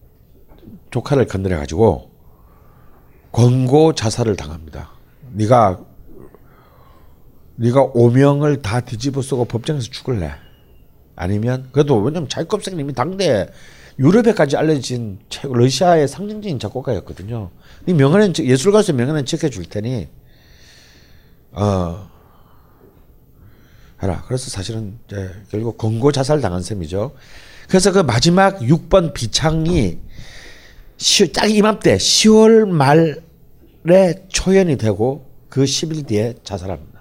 [0.91, 2.11] 조카를 건드려 가지고
[3.33, 4.91] 권고 자살을 당합니다.
[5.33, 5.81] 네가
[7.57, 10.33] 네가 오명을 다 뒤집어 쓰고 법정에서 죽을래?
[11.17, 13.49] 아니면 그래도 왜냐면 차이콥스키님이 당대
[13.99, 17.51] 유럽에까지 알려진 러시아의 상징적인 작곡가였거든요.
[17.85, 20.09] 네 명예는 예술가로서 명예는 지켜줄 테니
[21.53, 22.09] 어
[24.03, 24.25] 해라.
[24.27, 27.13] 그래서 사실은 이제 결국 권고 자살 당한 셈이죠.
[27.69, 29.99] 그래서 그 마지막 6번 비창이
[31.35, 36.98] 딱 이맘때 10월 말에 초연이 되고 그 10일 뒤에 자살합니다.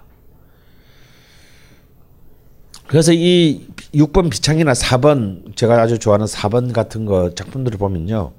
[2.87, 8.31] 그래서 이 6번 비창이나 4번 제가 아주 좋아하는 4번 같은 거 작품들을 보면요.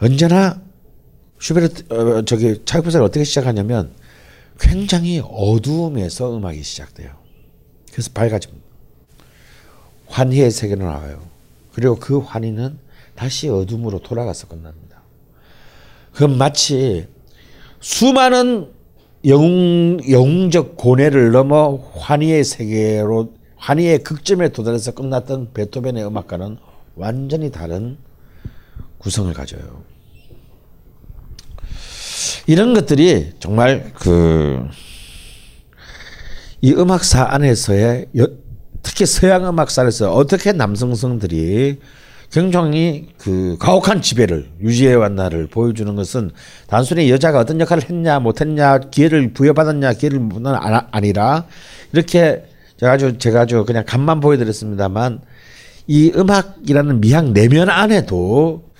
[0.00, 0.60] 언제나
[1.40, 3.90] 슈베르트 어, 저기 차이프스를 어떻게 시작하냐면
[4.60, 7.10] 굉장히 어두움에서 음악이 시작돼요.
[7.92, 8.64] 그래서 밝아집니다.
[10.06, 11.22] 환희의 세계로 나와요.
[11.72, 12.78] 그리고 그 환희는
[13.16, 15.02] 다시 어둠으로 돌아가서 끝납니다.
[16.12, 17.06] 그 마치
[17.80, 18.68] 수많은
[19.24, 26.58] 영웅, 영웅적 고뇌를 넘어 환희의 세계로 환희의 극점에 도달해서 끝났던 베토벤의 음악과는
[26.96, 27.96] 완전히 다른
[28.98, 29.84] 구성을 가져요.
[32.46, 34.68] 이런 것들이 정말 그
[36.62, 38.06] 이 음악사 안에서의
[38.82, 41.78] 특히 서양 음악사에서 어떻게 남성성들이
[42.30, 46.30] 굉장히 그 가혹한 지배를 유지해 왔나를 보여주는 것은
[46.68, 50.54] 단순히 여자가 어떤 역할을 했냐 못했냐 기회를 부여받았냐 기회를 못은
[50.92, 51.46] 아니라
[51.92, 52.44] 이렇게
[52.80, 55.20] 제가 아주 제가 아주 그냥 간만 보여드렸습니다만
[55.86, 58.70] 이 음악이라는 미학 내면 안에도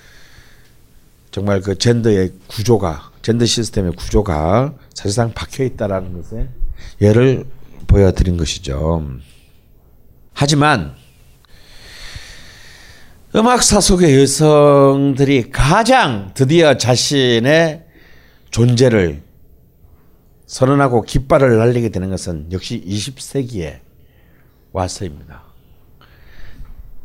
[1.29, 6.49] 정말 그 젠더의 구조가 젠더 시스템의 구조가 사실상 박혀 있다라는 것에
[6.99, 7.45] 예를
[7.85, 9.07] 보여드린 것이죠.
[10.33, 10.95] 하지만
[13.35, 17.85] 음악사 속의 여성들이 가장 드디어 자신의
[18.49, 19.21] 존재를
[20.47, 23.80] 선언하고 깃발을 날리게 되는 것은 역시 20세기에
[24.71, 25.43] 와서입니다.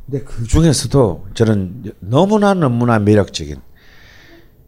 [0.06, 3.60] 근데 그 중에서도 저는 너무나 너무나 매력적인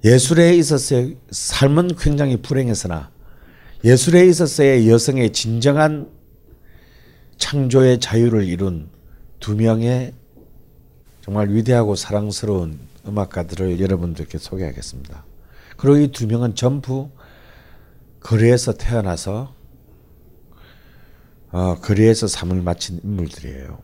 [0.05, 3.11] 예술에 있어서의 삶은 굉장히 불행했으나
[3.85, 6.09] 예술에 있어서의 여성의 진정한
[7.37, 8.89] 창조의 자유를 이룬
[9.39, 10.13] 두 명의
[11.21, 15.25] 정말 위대하고 사랑스러운 음악가들을 여러분들께 소개하겠습니다.
[15.77, 17.11] 그리고 이 두 명은 전부
[18.21, 19.55] 거리에서 태어나서
[21.51, 23.79] 어, 거리에서 삶을 마친 인물들이에요.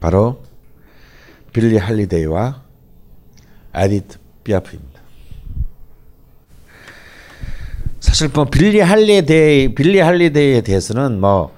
[0.00, 0.42] 바로
[1.52, 2.62] 빌리 할리데이와
[3.74, 5.00] 에디트 피아프입니다.
[8.00, 11.54] 사실 뭐 빌리 할리데이 빌리 할리데이에 대해서는 뭐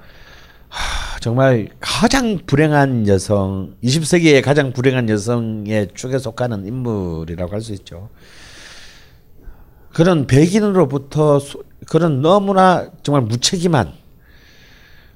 [0.69, 8.09] 하, 정말 가장 불행한 여성 20세기의 가장 불행한 여성의 축에 속하는 인물이라고 할 수 있죠.
[9.93, 11.39] 그런 백인으로부터
[11.87, 13.98] 그런 너무나 정말 무책임한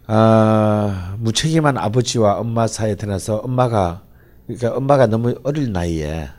[0.06, 4.04] 아, 무책임한 아버지와 엄마 사이에 태어나서 엄마가
[4.46, 6.30] 그러니까 엄마가 너무 어릴 나이에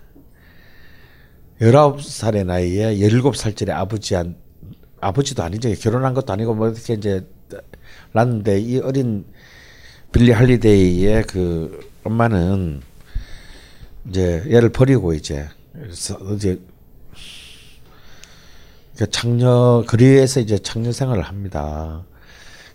[1.60, 4.36] 19살의 나이에 17살짜리 아버지한
[5.00, 5.72] 아버지도 아니죠.
[5.74, 7.26] 결혼한 것도 아니고 뭐 이렇게 이제
[8.12, 9.24] 낳는데 이 어린
[10.12, 12.82] 빌리 할리데이의 그 엄마는
[14.08, 15.48] 이제 얘를 버리고 이제
[16.34, 16.60] 이제
[18.96, 22.04] 그 장녀 거리에서 이제 장녀 생활을 합니다.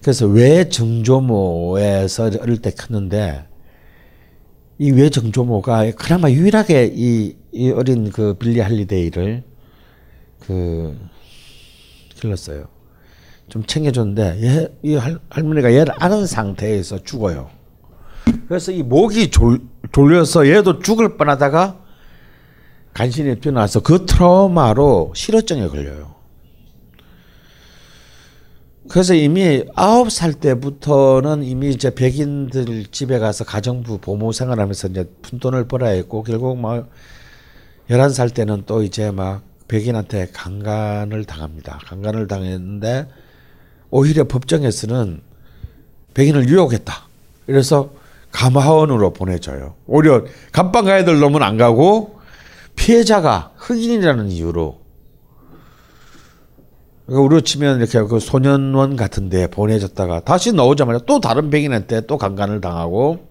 [0.01, 3.47] 그래서 왜 정조모에서 어릴 때 컸는데
[4.77, 9.43] 이외 정조모가 그나마 유일하게 이, 이 어린 그 빌리 할리데이를
[10.39, 10.97] 그
[12.15, 12.65] 길렀어요.
[13.49, 17.49] 좀 챙겨줬는데 얘, 이 할, 할머니가 얘를 아는 상태에서 죽어요.
[18.47, 19.59] 그래서 이 목이 졸,
[19.91, 21.83] 졸려서 얘도 죽을 뻔하다가
[22.93, 26.18] 간신히 뛰어나서 그 트라우마로 실어증에 걸려요.
[28.89, 35.67] 그래서 이미 아홉 살 때부터는 이미 이제 백인들 집에 가서 가정부 보모 생활하면서 이제 푼돈을
[35.67, 36.89] 벌어야 했고 결국 막
[37.91, 41.79] 열한 살 때는 또 이제 막 백인한테 강간을 당합니다.
[41.85, 43.07] 강간을 당했는데
[43.91, 45.21] 오히려 법정에서는
[46.15, 46.93] 백인을 유혹했다.
[47.45, 47.91] 그래서
[48.31, 49.75] 감화원으로 보내줘요.
[49.85, 52.19] 오히려 감방 가야 될 놈은 안 가고
[52.75, 54.78] 피해자가 흑인이라는 이유로
[57.09, 62.61] 그러니까 우리로 치면 이렇게 그 소년원 같은데 보내졌다가 다시 나오자마자 또 다른 백인한테 또 강간을
[62.61, 63.27] 당하고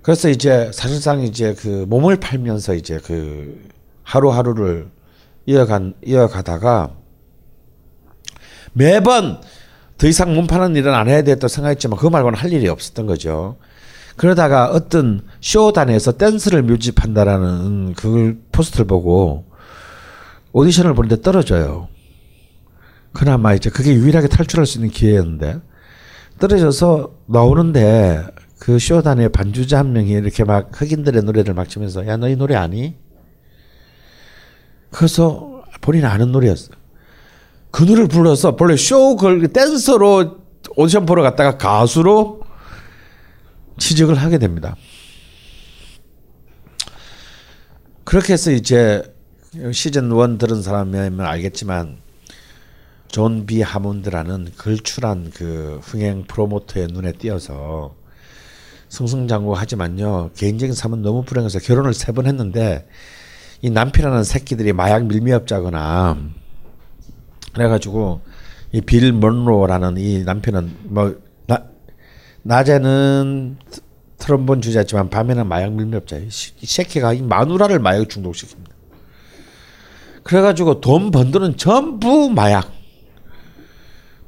[0.00, 3.60] 그래서 이제 사실상 이제 그 몸을 팔면서 이제 그
[4.04, 4.90] 하루하루를
[5.46, 6.92] 이어간 이어가다가
[8.74, 9.40] 매번
[9.98, 13.56] 더 이상 몸 파는 일은 안 해야 되겠다 생각했지만 그거 말고는 할 일이 없었던 거죠.
[14.16, 19.46] 그러다가 어떤 쇼단에서 댄스를 묘집한다라는 그 포스트를 보고
[20.52, 21.88] 오디션을 보는데 떨어져요.
[23.12, 25.60] 그나마 이제 그게 유일하게 탈출할 수 있는 기회였는데
[26.38, 28.26] 떨어져서 나오는데
[28.58, 32.54] 그 쇼단의 반주자 한 명이 이렇게 막 흑인들의 노래를 막 치면서 야 너 이 노래
[32.54, 32.96] 아니?
[34.90, 36.70] 그래서 본인 아는 노래였어.
[37.70, 40.38] 그 노래를 불러서 본래 쇼걸 댄서로
[40.76, 42.42] 오디션 보러 갔다가 가수로
[43.78, 44.76] 취직을 하게 됩니다.
[48.04, 49.02] 그렇게 해서 이제
[49.72, 51.99] 시즌 1 들은 사람이면 알겠지만
[53.10, 57.94] 존 비 하몬드라는 걸출한 그 흥행 프로모터의 눈에 띄어서
[58.88, 62.86] 승승장구하지만요 개인적인 삶은 너무 불행해서 결혼을 세 번 했는데
[63.62, 66.18] 이 남편이라는 새끼들이 마약 밀매업자거나
[67.52, 68.20] 그래가지고
[68.72, 71.64] 이 빌 먼로라는 이 남편은 뭐 나,
[72.42, 73.58] 낮에는
[74.18, 78.70] 트럼본 주자지만 밤에는 마약 밀매업자 이 새끼가 이 마누라를 마약 중독시킵니다.
[80.22, 82.70] 그래가지고 돈 번 돈은 전부 마약.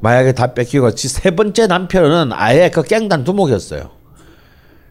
[0.02, 3.90] 마약에 다 뺏기고 세 번째 남편은 아예 그 깽단 두목이었어요.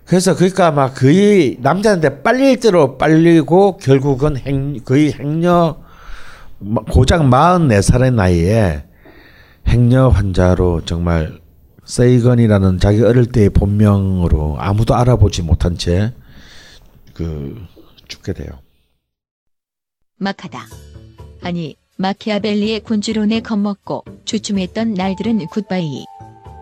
[0.05, 5.77] 그래서 그러니까 막 거의 남자한테 빨릴 대로 빨리고 결국은 행, 거의 행녀
[6.91, 8.85] 고작 44살의 나이에
[9.67, 11.39] 행녀 환자로 정말
[11.85, 16.13] 세이건이라는 자기 어릴 때의 본명으로 아무도 알아보지 못한 채
[17.13, 17.55] 그
[18.07, 18.49] 죽게 돼요.
[20.17, 20.59] 막하다.
[21.43, 26.05] 아니 마키아벨리의 군주론에 겁먹고 주춤했던 날들은 굿바이.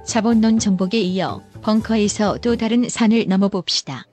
[0.06, 4.06] 자본론 정복에 이어 벙커에서 또 다른 산을 넘어봅시다.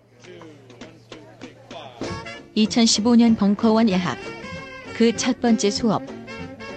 [2.57, 4.17] 2015년 벙커원 야학
[4.95, 6.03] 그 첫 번째 수업.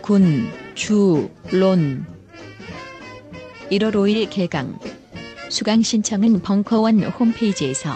[0.02, 2.06] 군, 주, 론.
[3.72, 4.80] 1월 5일 개강.
[5.50, 7.96] 수강 신청은 벙커원 홈페이지에서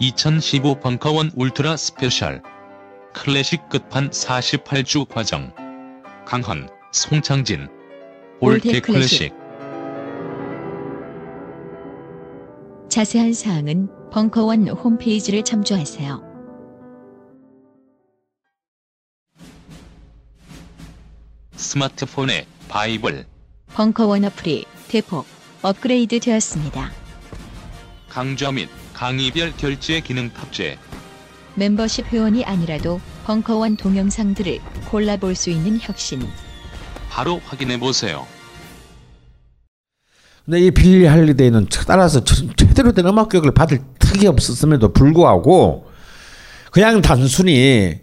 [0.00, 2.42] (2015) 벙커원 Ultra Special.
[3.12, 5.52] 클래식 끝판 48주 과정.
[6.24, 7.68] 강헌, 송창진.
[8.40, 9.34] Old Classic.
[12.88, 16.22] 자세한 사항은 벙커원 홈페이지를 참조하세요.
[21.56, 23.26] 스마트폰에 바이블.
[23.74, 25.26] 벙커원 어플이 대폭
[25.60, 26.90] 업그레이드 되었습니다.
[28.08, 28.68] 강좌 및
[29.00, 30.76] 강의별 결제 기능 탑재
[31.54, 34.58] 멤버십 회원이 아니라도 벙커원 동영상들을
[34.90, 36.20] 골라볼 수 있는 혁신.
[37.08, 38.26] 바로 확인해 보세요.
[40.44, 45.88] 근데 이 빌리 할리데이는 따라서 제대로 된 음악 교육을 받을 턱이 없었음에도 불구하고
[46.70, 48.00] 그냥 단순히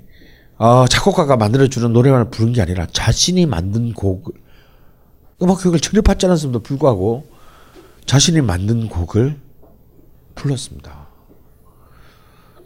[0.57, 4.33] 어, 작곡가가 만들어주는 노래만 부른 게 아니라 자신이 만든 곡
[5.43, 7.29] 음악 교육을 전혀 받지 않았음에도 불구하고
[8.07, 9.45] 자신이 만든 곡을
[10.37, 11.07] 불렀습니다.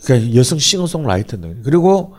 [0.04, 2.14] 그러니까 여성 싱어송라이터들 그리고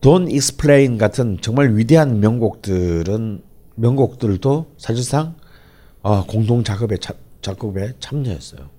[0.00, 3.42] Don't Explain 같은 정말 위대한 명곡들은
[3.76, 5.34] 명곡들도 사실상
[6.02, 8.70] 어, 공동 작업에 자, 작업에 참여했어요.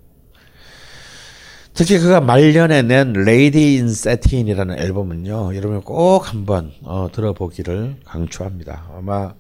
[1.74, 5.56] 특히 그가 말년에 낸 Lady in Satin이라는 앨범은요.
[5.56, 8.90] 여러분 꼭 한번 어, 들어보기를 강추합니다.
[8.98, 9.36] 아마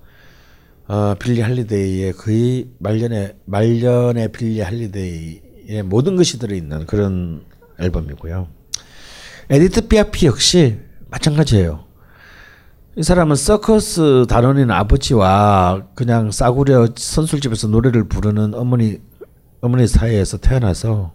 [0.88, 7.44] 어, 빌리 할리데이의 거의 말년에 말년의 빌리 할리데이 의 모든 것이 들어있는 그런
[7.80, 8.48] 앨범이고요.
[9.50, 11.84] 에디트 피아프 역시 마찬가지예요.
[12.96, 19.00] 이 사람은 서커스 단원인 아버지와 그냥 싸구려 선술집에서 노래를 부르는 어머니
[19.62, 21.14] 어머니 사이에서 태어나서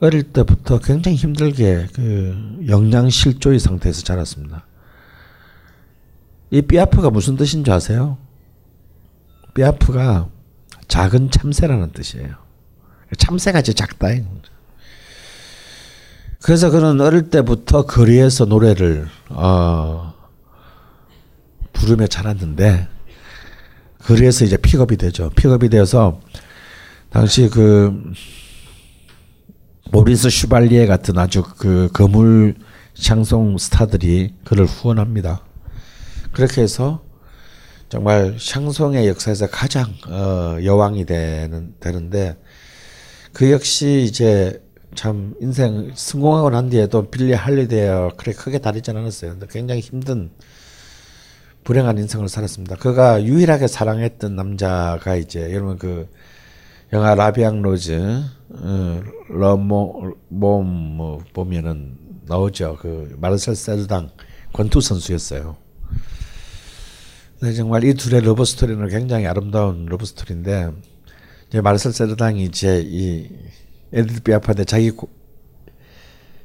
[0.00, 4.66] 어릴 때부터 굉장히 힘들게 그 영양 실조의 상태에서 자랐습니다.
[6.50, 8.18] 이 삐아프가 무슨 뜻인 줄 아세요?
[9.54, 10.28] 삐아프가
[10.88, 12.45] 작은 참새라는 뜻이에요.
[13.16, 14.08] 참새같이 작다.
[16.42, 20.14] 그래서 그는 어릴 때부터 거리에서 노래를 어,
[21.72, 22.88] 부르며 자랐는데
[24.04, 25.30] 거리에서 이제 픽업이 되죠.
[25.30, 26.20] 픽업이 되어서
[27.10, 28.12] 당시 그
[29.90, 32.54] 모리스 슈발리에 같은 아주 그 거물
[32.94, 35.42] 샹송 스타들이 그를 후원합니다.
[36.32, 37.02] 그렇게 해서
[37.88, 42.36] 정말 샹송의 역사에서 가장 어, 여왕이 되는 되는데
[43.36, 44.62] 그 역시 이제
[44.94, 49.32] 참 인생 성공하고 난 뒤에도 빌리 할리데이와 그렇게 크게 다르지 않았어요.
[49.32, 50.30] 근데 굉장히 힘든
[51.62, 52.76] 불행한 인생을 살았습니다.
[52.76, 56.08] 그가 유일하게 사랑했던 남자가 이제 여러분 그
[56.94, 62.78] 영화 라비앙 로즈 어, 러모 몸 보면은 나오죠.
[62.80, 64.12] 그 마르셀 세르당
[64.54, 65.58] 권투 선수였어요.
[67.42, 70.72] 네, 정말 이 둘의 love story는 굉장히 아름다운 love story인데
[71.48, 73.30] 이제 마르셀 세르당이 이제 이
[73.92, 75.08] 에디트 피아프한테 자기 고,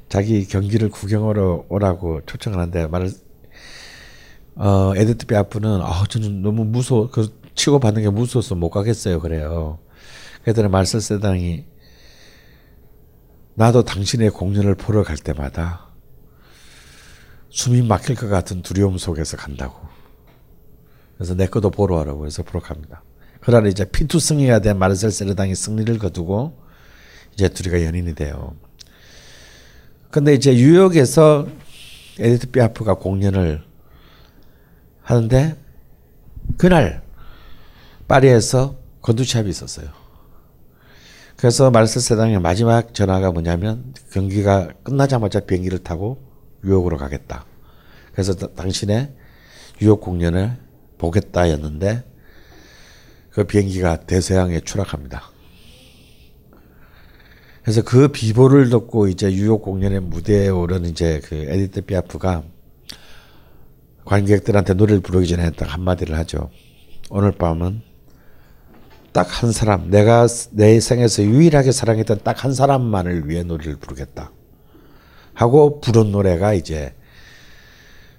[0.08, 3.10] 자기 경기를 구경하러 오라고 초청을 하는데 말
[4.54, 9.78] 어, 에디트 피아프는 아 저는 너무 무서워 그 치고 받는 게 무서워서 못 가겠어요 그래요.
[10.42, 11.64] 그랬더니 마르셀 세르당이
[13.54, 15.88] 나도 당신의 공연을 보러 갈 때마다
[17.50, 19.78] 숨이 막힐 것 같은 두려움 속에서 간다고.
[21.16, 23.02] 그래서 내 것도 보러 와라고 해서 보러 갑니다.
[23.44, 26.56] 그러나 이제 피투성이가 된 마르셀 세르당이 승리를 거두고
[27.34, 28.54] 이제 둘이가 연인이 돼요.
[30.10, 31.48] 근데 이제 뉴욕에서
[32.18, 33.62] 에디트 피아프가 공연을
[35.02, 35.56] 하는데
[36.56, 37.02] 그날
[38.06, 39.88] 파리에서 권투 시합이 있었어요.
[41.36, 46.22] 그래서 마르셀 세르당의 마지막 전화가 뭐냐면 경기가 끝나자마자 비행기를 타고
[46.62, 47.44] 뉴욕으로 가겠다.
[48.12, 49.12] 그래서 당신의
[49.80, 50.58] 뉴욕 공연을
[50.98, 52.11] 보겠다였는데
[53.32, 55.22] 그 비행기가 대서양에 추락합니다.
[57.62, 62.42] 그래서 그 비보를 듣고 이제 뉴욕 공연의 무대에 오른 이제 그 에디트 피아프가
[64.04, 66.50] 관객들한테 노래를 부르기 전에 딱 한마디를 하죠.
[67.10, 67.82] 오늘 밤은
[69.12, 74.32] 딱 한 사람, 내가 내 생에서 유일하게 사랑했던 딱 한 사람만을 위해 노래를 부르겠다.
[75.34, 76.94] 하고 부른 노래가 이제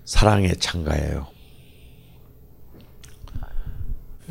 [0.06, 1.33] 사랑의 찬가예요.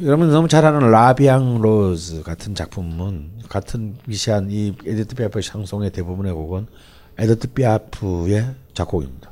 [0.04, 6.32] 여러분 너무 잘 아는 라비앙 로즈 같은 작품은 같은 미시한 이 에디트 피아프 샹송의 대부분의
[6.32, 6.66] 곡은
[7.18, 9.30] 에디트 피아프의 작곡입니다.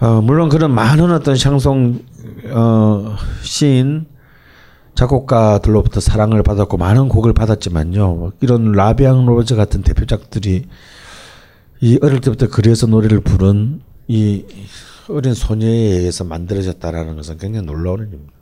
[0.00, 2.02] 어, 물론 그런 많은 어떤 샹송
[2.52, 4.06] 어, 시인
[4.94, 8.32] 작곡가들로부터 사랑을 받았고 많은 곡을 받았지만요.
[8.40, 10.68] 이런 라비앙 로즈 같은 대표작들이
[11.82, 14.44] 이 어릴 때부터 그래서 노래를 부른 이
[15.08, 18.32] 어린 소녀에 의해서 만들어졌다라는 것은 굉장히 놀라운 일입니다.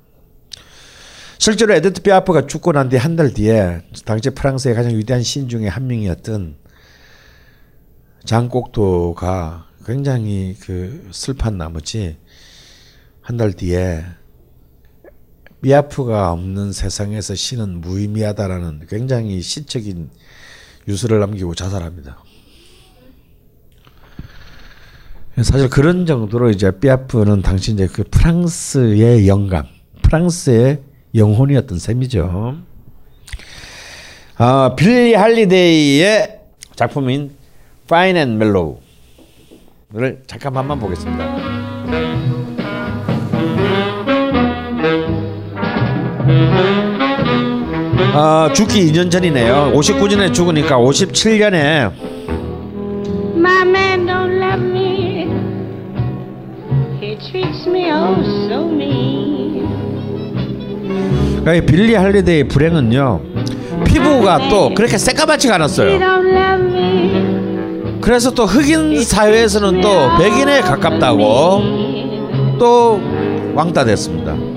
[1.39, 5.69] 실제로 에드트 피아프가 죽고 난 뒤 한 달 뒤에 당시 프랑스의 가장 위대한 시인 중에
[5.69, 6.57] 한 명이었던
[8.25, 12.19] 장곡도가 굉장히 그 슬픈 나머지
[13.23, 14.05] 한 달 뒤에
[15.61, 20.11] 미아프가 없는 세상에서 시는 무의미하다라는 굉장히 시적인
[20.89, 22.23] 유서를 남기고 자살합니다.
[25.37, 29.65] 사실 그런 정도로 이제 피아프는 당시 이제 그 프랑스의 영감,
[30.03, 30.81] 프랑스의
[31.15, 32.57] 영혼이었던 셈이죠.
[34.37, 36.41] 아, 빌리 할리데이의
[36.75, 37.31] 작품인
[37.87, 41.25] Fine and Mellow를 잠깐만만 보겠습니다.
[48.13, 49.73] 아, 죽기 2년 전이네요.
[49.75, 51.93] 59년에 죽으니까 57년에
[57.91, 59.69] oh so mean.
[61.41, 63.21] 그러니까 빌리 할리데이 불행은요.
[63.87, 65.99] 피부가 또 그렇게 새까맣지가 않았어요.
[68.01, 71.63] 그래서 또 흑인 사회에서는 또 백인에 가깝다고
[72.59, 73.01] 또
[73.55, 74.50] 왕따 됐습니다.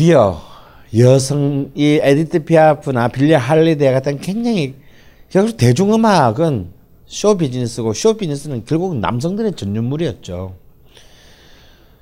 [0.00, 0.40] 드디어
[0.96, 4.74] 여성 이 에디트 피아프나 빌리 할리데이 같은 굉장히
[5.28, 6.70] 결국 대중음악은
[7.04, 10.56] 쇼 비즈니스고 쇼 비즈니스는 결국 남성들의 전유물이었죠.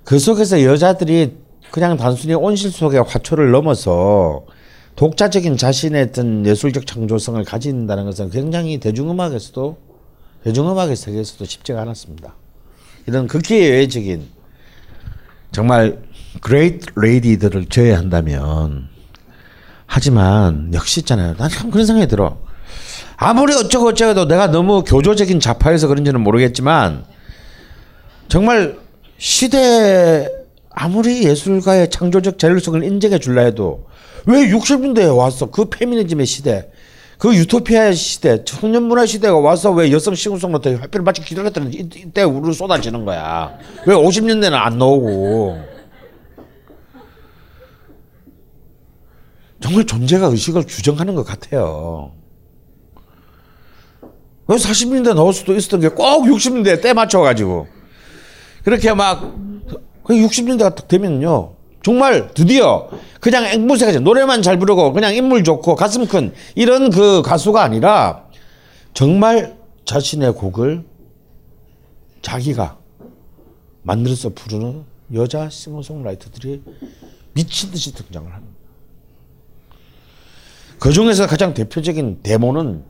[0.05, 1.39] 그 속에서 여자들이
[1.73, 4.47] 그냥 단순히 온실 속의 화초를 넘어서
[4.95, 9.77] 독자적인 자신의 어떤 예술적 창조성을 가진다는 것은 굉장히 대중음악에서도
[10.45, 12.37] 대중음악의 세계에서도 쉽지가 않았습니다.
[13.09, 14.29] 이런 극히 예외적인
[15.51, 16.08] 정말
[16.41, 18.89] great lady들을 제외한다면
[19.87, 21.35] 하지만 역시 있잖아요.
[21.37, 22.39] 난 참 그런 생각이 들어.
[23.17, 27.05] 아무리 어쩌고 어쩌고 해도 내가 너무 교조적인 좌파여서 그런지는 모르겠지만
[28.29, 28.79] 정말
[29.17, 30.29] 시대
[30.71, 33.87] 아무리 예술가의 창조적 자율성을 인정해 줄라 해도
[34.27, 36.71] 왜 60년대에 와서 그 페미니즘의 시대
[37.19, 41.89] 그 유토피아의 시대 청년 문화 시대가 와서 왜 여성 싱어송라이터들이 하필 마치 기다렸다는 듯이 이-
[41.97, 45.59] 이때 우르르 쏟아지는 거야 왜 50년대는 안 나오고
[49.61, 52.13] 정말 존재가 의식을 규정하는 것 같아요
[54.47, 57.67] 왜 40년대 나올 수도 있었던 게 꼭 60년대에 때 맞춰가지고
[58.65, 59.35] 그렇게 막
[60.05, 62.89] 60년대가 딱 되면요 정말 드디어
[63.21, 68.25] 그냥 앵무새같이 노래만 잘 부르고 그냥 인물 좋고 가슴 큰 이런 그 가수가 아니라
[68.95, 70.85] 정말 자신의 곡을
[72.23, 72.79] 자기가
[73.83, 74.85] 만들어서 부르는
[75.15, 76.63] 여자 싱어송라이터들이
[77.33, 78.58] 미친 듯이 등장을 합니다.
[80.79, 82.85] 그 중에서 가장 대표적인 데모는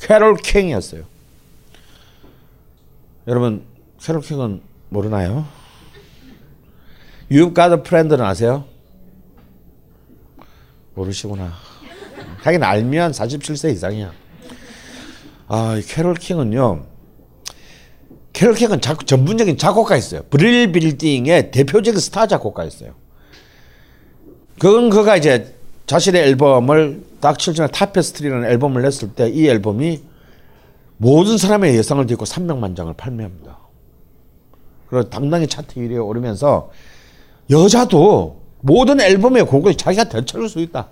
[0.00, 1.04] 캐롤 킹이었어요.
[3.26, 3.64] 여러분
[4.00, 5.46] 캐롤 킹은 모르나요?
[7.30, 8.64] You've got a friend는 아세요?
[10.94, 11.52] 모르시구나.
[12.38, 14.12] 하긴 알면 47세 이상이야.
[15.48, 16.86] 아, 이 캐롤 킹은요.
[18.32, 20.22] 캐롤 킹은 작, 전문적인 작곡가였어요.
[20.30, 22.94] 브릴 빌딩의 대표적인 스타 작곡가였어요.
[24.58, 25.54] 그건 그가 이제
[25.86, 30.02] 자신의 앨범을 딱 71년에 Tapestry라는 앨범을 냈을 때 이 앨범이
[30.96, 33.58] 모든 사람의 예상을 딛고 300만 장을 판매합니다.
[34.88, 36.70] 그리고 당당히 차트 1위에 오르면서
[37.50, 40.88] 여자도 모든 앨범의 곡을 자기가 되찾을 수 있다.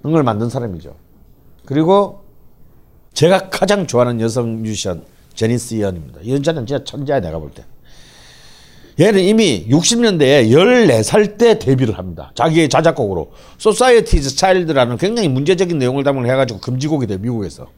[0.00, 0.94] 그런 걸 만든 사람이죠.
[1.64, 2.24] 그리고
[3.14, 6.20] 제가 가장 좋아하는 여성 뮤지션 제니스 이언입니다.
[6.22, 7.64] 이 여자는 진짜 천재야 내가 볼 때.
[8.98, 12.30] 얘는 이미 60년대에 14살 때 데뷔를 합니다.
[12.34, 17.68] 자기의 자작곡으로 Society's Child라는 굉장히 문제적인 내용을 담은 해가지고 금지곡이 돼 미국에서.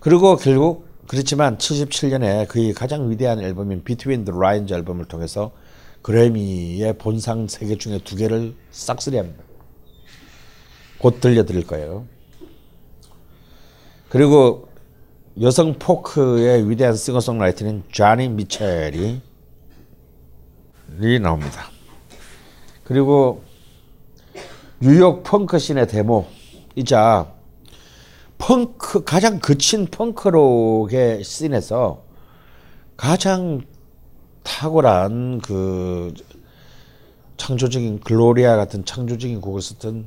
[0.00, 5.52] 그리고 결국 그렇지만 77년에 그의 가장 위대한 앨범인 Between the Lines 앨범을 통해서
[6.02, 9.42] 그래미의 본상 세 개 중에 두 개를 싹쓸이 합니다.
[10.98, 12.06] 곧 들려드릴 거예요.
[14.08, 14.68] 그리고
[15.40, 19.20] 여성 포크의 위대한 싱어송라이터는 조니 미첼이
[21.20, 21.70] 나옵니다.
[22.84, 23.42] 그리고
[24.80, 27.32] 뉴욕 펑크 scene의 대모이자
[28.38, 32.02] 펑크 가장 거친 펑크록의 scene에서
[32.96, 33.62] 가장
[34.42, 36.14] 탁월한 그
[37.36, 40.06] 창조적인 글로리아 같은 창조적인 곡을 썼던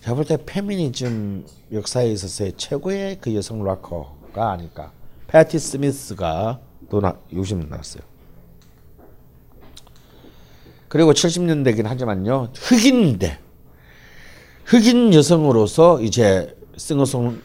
[0.00, 4.92] 제가 볼 때 페미니즘 역사에 있어서의 최고의 그 여성 락커가 아닐까.
[5.26, 8.02] 패티 스미스가 또 나, 60년 나왔어요.
[10.88, 12.50] 그리고 70년대긴 하지만요.
[12.54, 13.38] 흑인인데
[14.64, 17.40] 흑인 여성으로서 이제 싱어송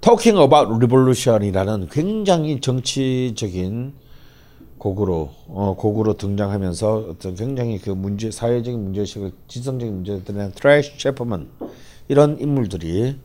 [0.00, 3.92] Talking About Revolution이라는 굉장히 정치적인
[4.78, 11.50] 곡으로 어, 곡으로 등장하면서 어떤 굉장히 그 문제 사회적인 문제의식을 지성적인 문제들은 트레이시 채프먼
[12.08, 13.18] 이런 인물들이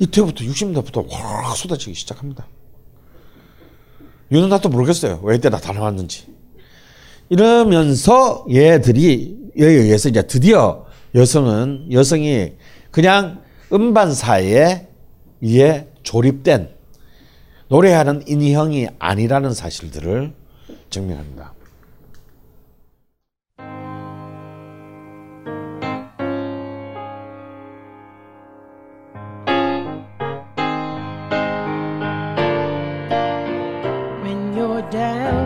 [0.00, 2.48] 이때부터 60년대부터 확 쏟아지기 시작합니다.
[4.30, 5.20] 이유는 나도 모르겠어요.
[5.22, 6.35] 왜 이때 다 나왔는지.
[7.28, 12.52] 이러면서 얘들이 여기 에서 이제 드디어 여성은 여성이
[12.90, 14.88] 그냥 음반 사이에
[15.40, 16.68] 의해 조립된
[17.68, 20.32] 노래하는 인형이 아니라는 사실들을
[20.90, 21.56] 증명합니다.
[34.90, 35.45] down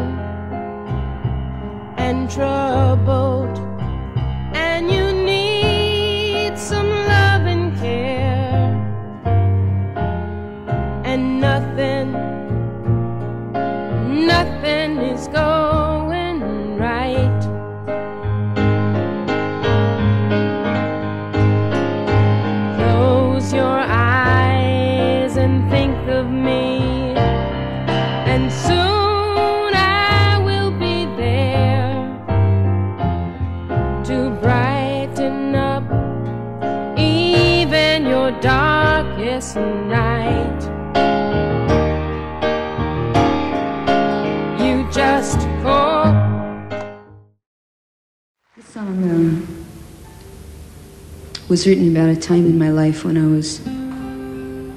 [51.50, 53.60] was written about a time in my life when I was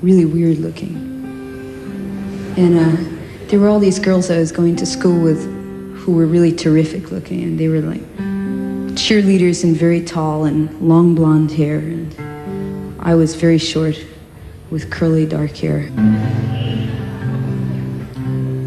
[0.01, 0.95] really weird looking.
[2.57, 5.45] And uh, there were all these girls I was going to school with
[5.95, 8.01] who were really terrific looking, and they were like
[8.95, 11.77] cheerleaders and very tall and long blonde hair.
[11.77, 14.03] And I was very short
[14.71, 15.89] with curly dark hair.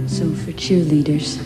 [0.06, 1.42] So for cheerleaders,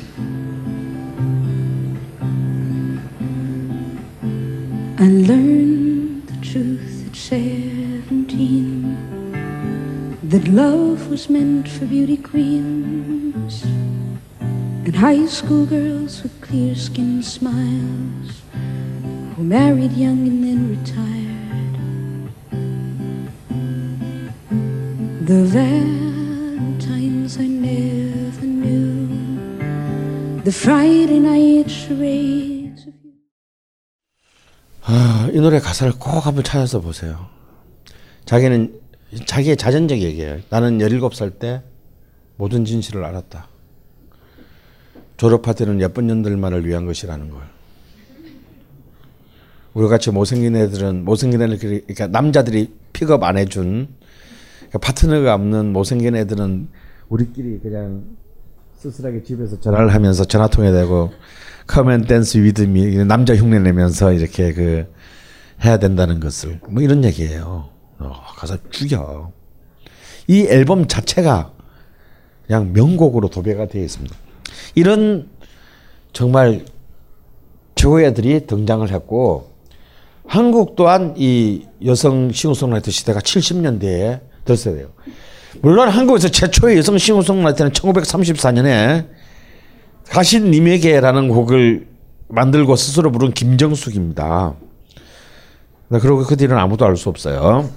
[4.99, 5.70] I learned
[10.50, 13.64] love was meant for beauty queens
[14.86, 18.42] and high school girls with clear skinned smiles
[19.36, 21.76] who married young and then retired.
[25.28, 32.88] The Valentines I never knew, the Friday night charades.
[34.88, 37.28] 아, 이 노래 가사를 꼭 한번 찾아서 보세요.
[38.26, 38.80] 자기는
[39.25, 40.39] 자기의 자전적 얘기예요.
[40.51, 41.63] 나는 17살 때
[42.37, 43.49] 모든 진실을 알았다.
[45.17, 47.43] 졸업 파티는 예쁜 년들만을 위한 것이라는 걸.
[49.75, 53.89] 우리 같이 못생긴 애들은 못생긴 애들 그러니까 남자들이 픽업 안 해준
[54.59, 56.69] 그러니까 파트너가 없는 못생긴 애들은
[57.09, 58.05] 우리끼리 그냥
[58.79, 61.13] 쓸쓸하게 집에서 전화를 하면서 전화 통화되고
[61.67, 64.87] come on dance with me 남자 흉내 내면서 이렇게 그
[65.65, 67.69] 해야 된다는 것을 뭐 이런 얘기예요.
[68.01, 69.31] 어, 가사 죽여.
[70.27, 71.53] 이 앨범 자체가
[72.47, 74.15] 그냥 명곡으로 도배가 되어 있습니다.
[74.75, 75.29] 이런
[76.13, 76.65] 정말
[77.77, 79.53] 최고의 애들이 등장을 했고
[80.27, 84.89] 한국 또한 이 여성 싱어송라이터 시대가 70년대에 들었어야 돼요.
[85.61, 89.09] 물론 한국에서 최초의 여성 싱어송라이터는 1934년에
[90.09, 91.89] 가신 님에게라는 곡을
[92.29, 94.55] 만들고 스스로 부른 김정숙입니다.
[95.93, 97.69] 네, 그리고 그 뒤는 아무도 알 수 없어요.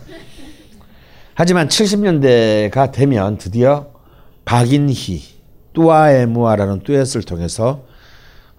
[1.33, 3.87] 하지만 70년대가 되면 드디어
[4.45, 5.23] 박인희,
[5.73, 7.85] 뚜아에무아라는 듀엣을 통해서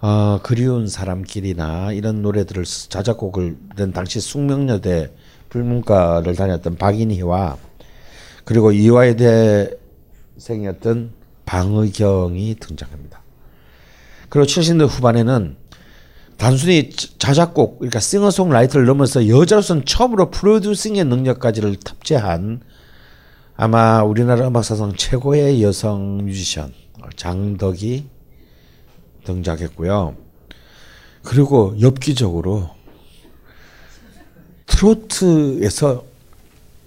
[0.01, 5.13] 어, 그리운 사람끼리나 이런 노래들을 자작곡을 낸 당시 숙명여대
[5.51, 7.57] 불문과를 다녔던 박인희와
[8.45, 11.13] 그리고 이화여대생이었던
[11.47, 13.23] 방의경이 등장합니다.
[14.29, 15.57] 그리고 70년대 후반에는
[16.37, 22.61] 단순히 자작곡, 그러니까 싱어송라이터를 넘어서 여자로서는 처음으로 프로듀싱의 능력까지를 탑재한
[23.57, 26.73] 아마 우리나라 음악 사상 최고의 여성 뮤지션
[27.17, 28.07] 장덕이
[29.25, 30.17] 등장했고요.
[31.23, 32.71] 그리고 엽기적으로
[34.67, 36.05] 트로트에서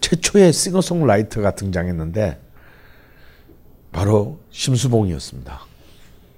[0.02, 2.40] 최초의 싱어송라이터가 등장했는데
[3.92, 5.62] 바로 심수봉이었습니다.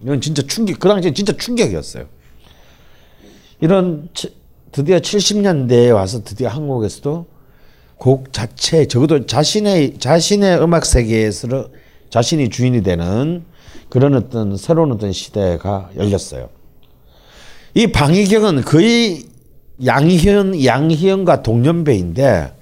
[0.03, 2.05] 이건 진짜 충격, 그 당시에 진짜 충격이었어요.
[3.61, 4.09] 이런
[4.71, 7.25] 드디어 70년대에 와서 드디어 한국에서도
[7.97, 11.69] 곡 자체 적어도 자신의 자신의 음악 세계에서
[12.09, 13.43] 자신이 주인이 되는
[13.89, 16.49] 그런 어떤 새로운 어떤 시대가 열렸어요.
[17.73, 19.23] 이 방희경은 거의
[19.85, 22.53] 양희연 양희연과 동년배인데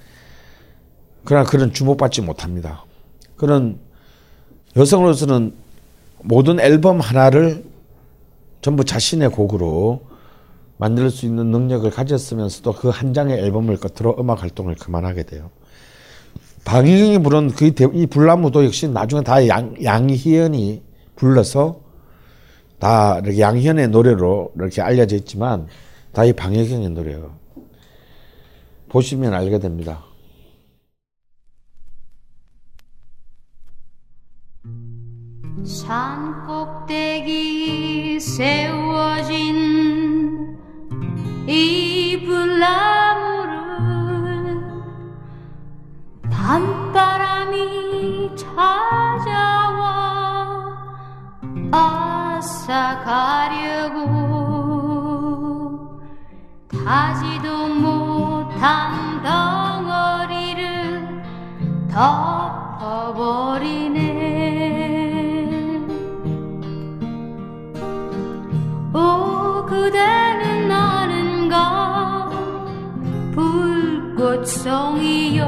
[1.23, 2.85] 그러나 그런 주목받지 못합니다.
[3.35, 3.79] 그런
[4.75, 5.53] 여성으로서는
[6.23, 7.65] 모든 앨범 하나를
[8.61, 10.06] 전부 자신의 곡으로
[10.77, 15.49] 만들 수 있는 능력을 가졌으면서도 그 한 장의 앨범을 끝으로 음악 활동을 그만하게 돼요.
[16.65, 20.83] 방희경이 부른 그 이 불나무도 역시 나중에 다 양, 양희연이
[21.15, 21.81] 불러서
[22.79, 25.67] 다 이렇게 양희연의 노래로 이렇게 알려져 있지만
[26.13, 27.37] 다 이 방혜경의 노래예요.
[28.89, 30.03] 보시면 알게 됩니다.
[35.65, 39.86] 산 꼭대기 세워진
[41.49, 43.55] 이 불나무를
[46.29, 49.87] 밤바람이 찾아와
[51.71, 54.01] 아싸 가려고
[56.85, 61.23] 하지도 못한 덩어리를
[61.89, 62.67] 덮어버리네.
[68.93, 70.26] 오 그대
[71.57, 72.29] 는 아는가
[74.15, 75.47] 불꽃송이요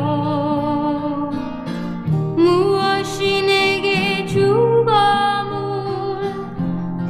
[2.35, 5.51] 무엇이 내게 주감을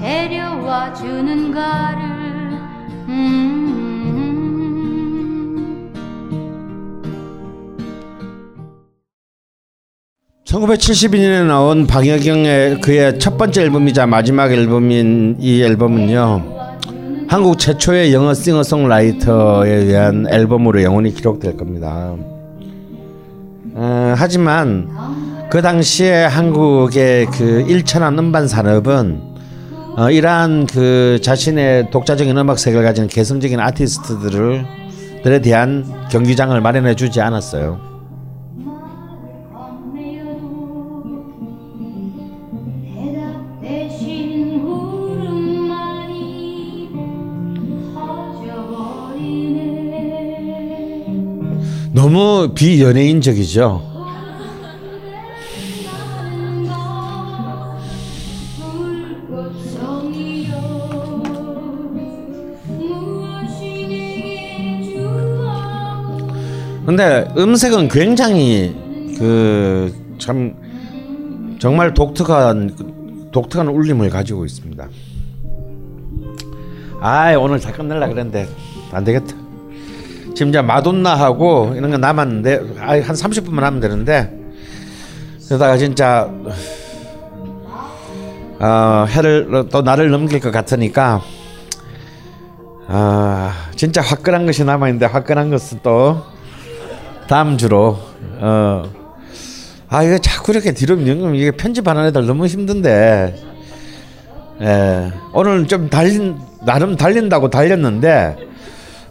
[0.02, 2.02] 데려와 주는가를
[3.08, 3.80] 음
[10.46, 16.59] 1972년에 나온 박여경의 그의 첫 번째 앨범이자 마지막 앨범인 이 앨범은요.
[17.30, 22.16] 한국 최초의 영어 싱어송라이터에 의한 앨범으로 영원히 기록될 겁니다.
[23.76, 24.90] 어, 하지만
[25.52, 29.22] 그 당시에 한국의 그 일천한 음반 산업은
[29.96, 34.66] 어, 이러한 그 자신의 독자적인 음악 색을 가진 개성적인 아티스트들을
[35.24, 37.89] 들에 대한 경기장을 마련해 주지 않았어요.
[52.00, 53.90] 너무 비연예인적이죠.
[66.86, 68.74] 근데 음색은 굉장히
[69.18, 70.54] 그 참
[71.60, 74.88] 정말 독특한 독특한 울림을 가지고 있습니다.
[77.02, 78.48] 아 오늘 다 끝낼라 그랬는데
[78.92, 79.39] 안 되겠다.
[80.36, 84.38] 지금 이제 마돈나하고 이런 거 남았는데 아, 한 30분만 하면 되는데
[85.48, 86.30] 그러다가 진짜
[88.60, 91.22] 어, 해를 또 나를 넘길 것 같으니까
[92.88, 96.24] 아 진짜 화끈한 것이 남아 있는데 화끈한 것은 또
[97.28, 98.00] 다음 주로
[98.40, 98.84] 어.
[99.88, 103.36] 아 이거 자꾸 이렇게 뒤로 밀면 이게 편집하는 애들 너무 힘든데
[104.62, 108.49] 예 오늘 좀 달린 나름 달린다고 달렸는데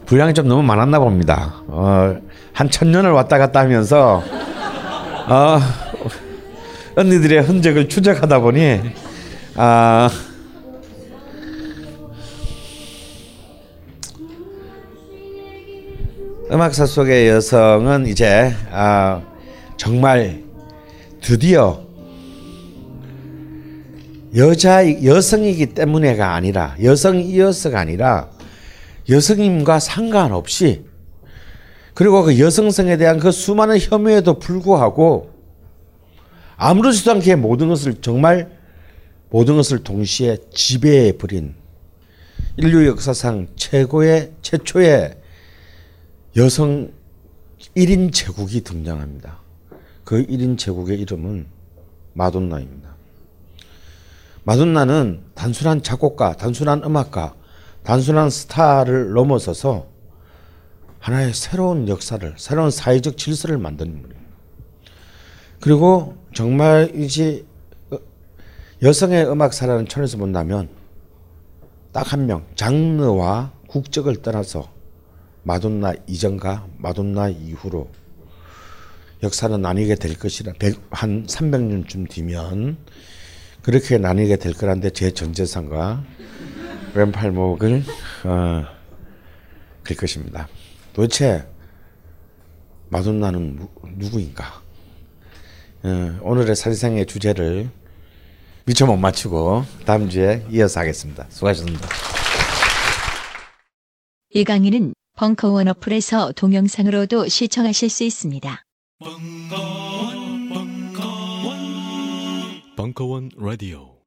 [0.09, 1.63] 분량이 좀 너무 많았나 봅니다.
[1.69, 2.17] 어
[2.59, 4.21] 한 천년을 왔다 갔다 하면서
[5.29, 5.61] 어
[6.97, 8.81] 언니들의 흔적을 추적하다 보니
[9.55, 10.11] 아
[16.51, 19.23] 음악사 속의 여성은 이제 아
[19.77, 20.43] 정말
[21.21, 21.81] 드디어
[24.35, 28.31] 여자 여성이기 때문에가 아니라 여성이어서가 아니라
[29.09, 30.85] 여성임과 상관없이
[31.95, 35.33] 그리고 그 여성성에 대한 그 수많은 혐오에도 불구하고
[36.57, 38.59] 아무렇지도 않게 모든 것을 정말
[39.31, 41.55] 모든 것을 동시에 지배해 버린
[42.57, 45.17] 인류 역사상 최고의 최초의
[46.37, 46.93] 여성
[47.77, 49.41] 1인 제국이 등장합니다.
[50.05, 51.47] 그 1인 제국의 이름은
[52.15, 52.97] 마돈나입니다.
[54.45, 57.35] 마돈나는 단순한 작곡가, 단순한 음악가,
[57.89, 59.87] 단순한 스타를 넘어서서
[60.99, 64.21] 하나의 새로운 역사를, 새로운 사회적 질서를 만든 인물입니다.
[65.59, 67.47] 그리고 정말 이제
[68.83, 70.69] 여성의 음악사라는 천에서 본다면
[71.91, 74.71] 딱 한 명, 장르와 국적을 떠나서
[75.45, 77.89] 마돈나 이전과 마돈나 이후로
[79.23, 80.53] 역사는 나뉘게 될 것이라
[80.91, 82.77] 한 300년쯤 뒤면
[83.63, 86.18] 그렇게 나뉘게 될 거란데 제 전재산과
[86.99, 87.85] 왼팔목을
[88.25, 88.65] 어,
[89.85, 90.49] 될 것입니다.
[90.93, 91.47] 도대체
[92.89, 94.61] 마돈나는 누구인가?
[95.85, 97.71] 어, 오늘의 사리상의 주제를
[98.65, 101.25] 미처 못 맞추고 다음 주에 이어서 하겠습니다.
[101.29, 101.89] 수고하셨습니다.
[104.31, 108.63] 이 강의는 벙커원 어플에서 동영상으로도 시청하실 수 있습니다.
[112.77, 113.98] 벙커원 라디오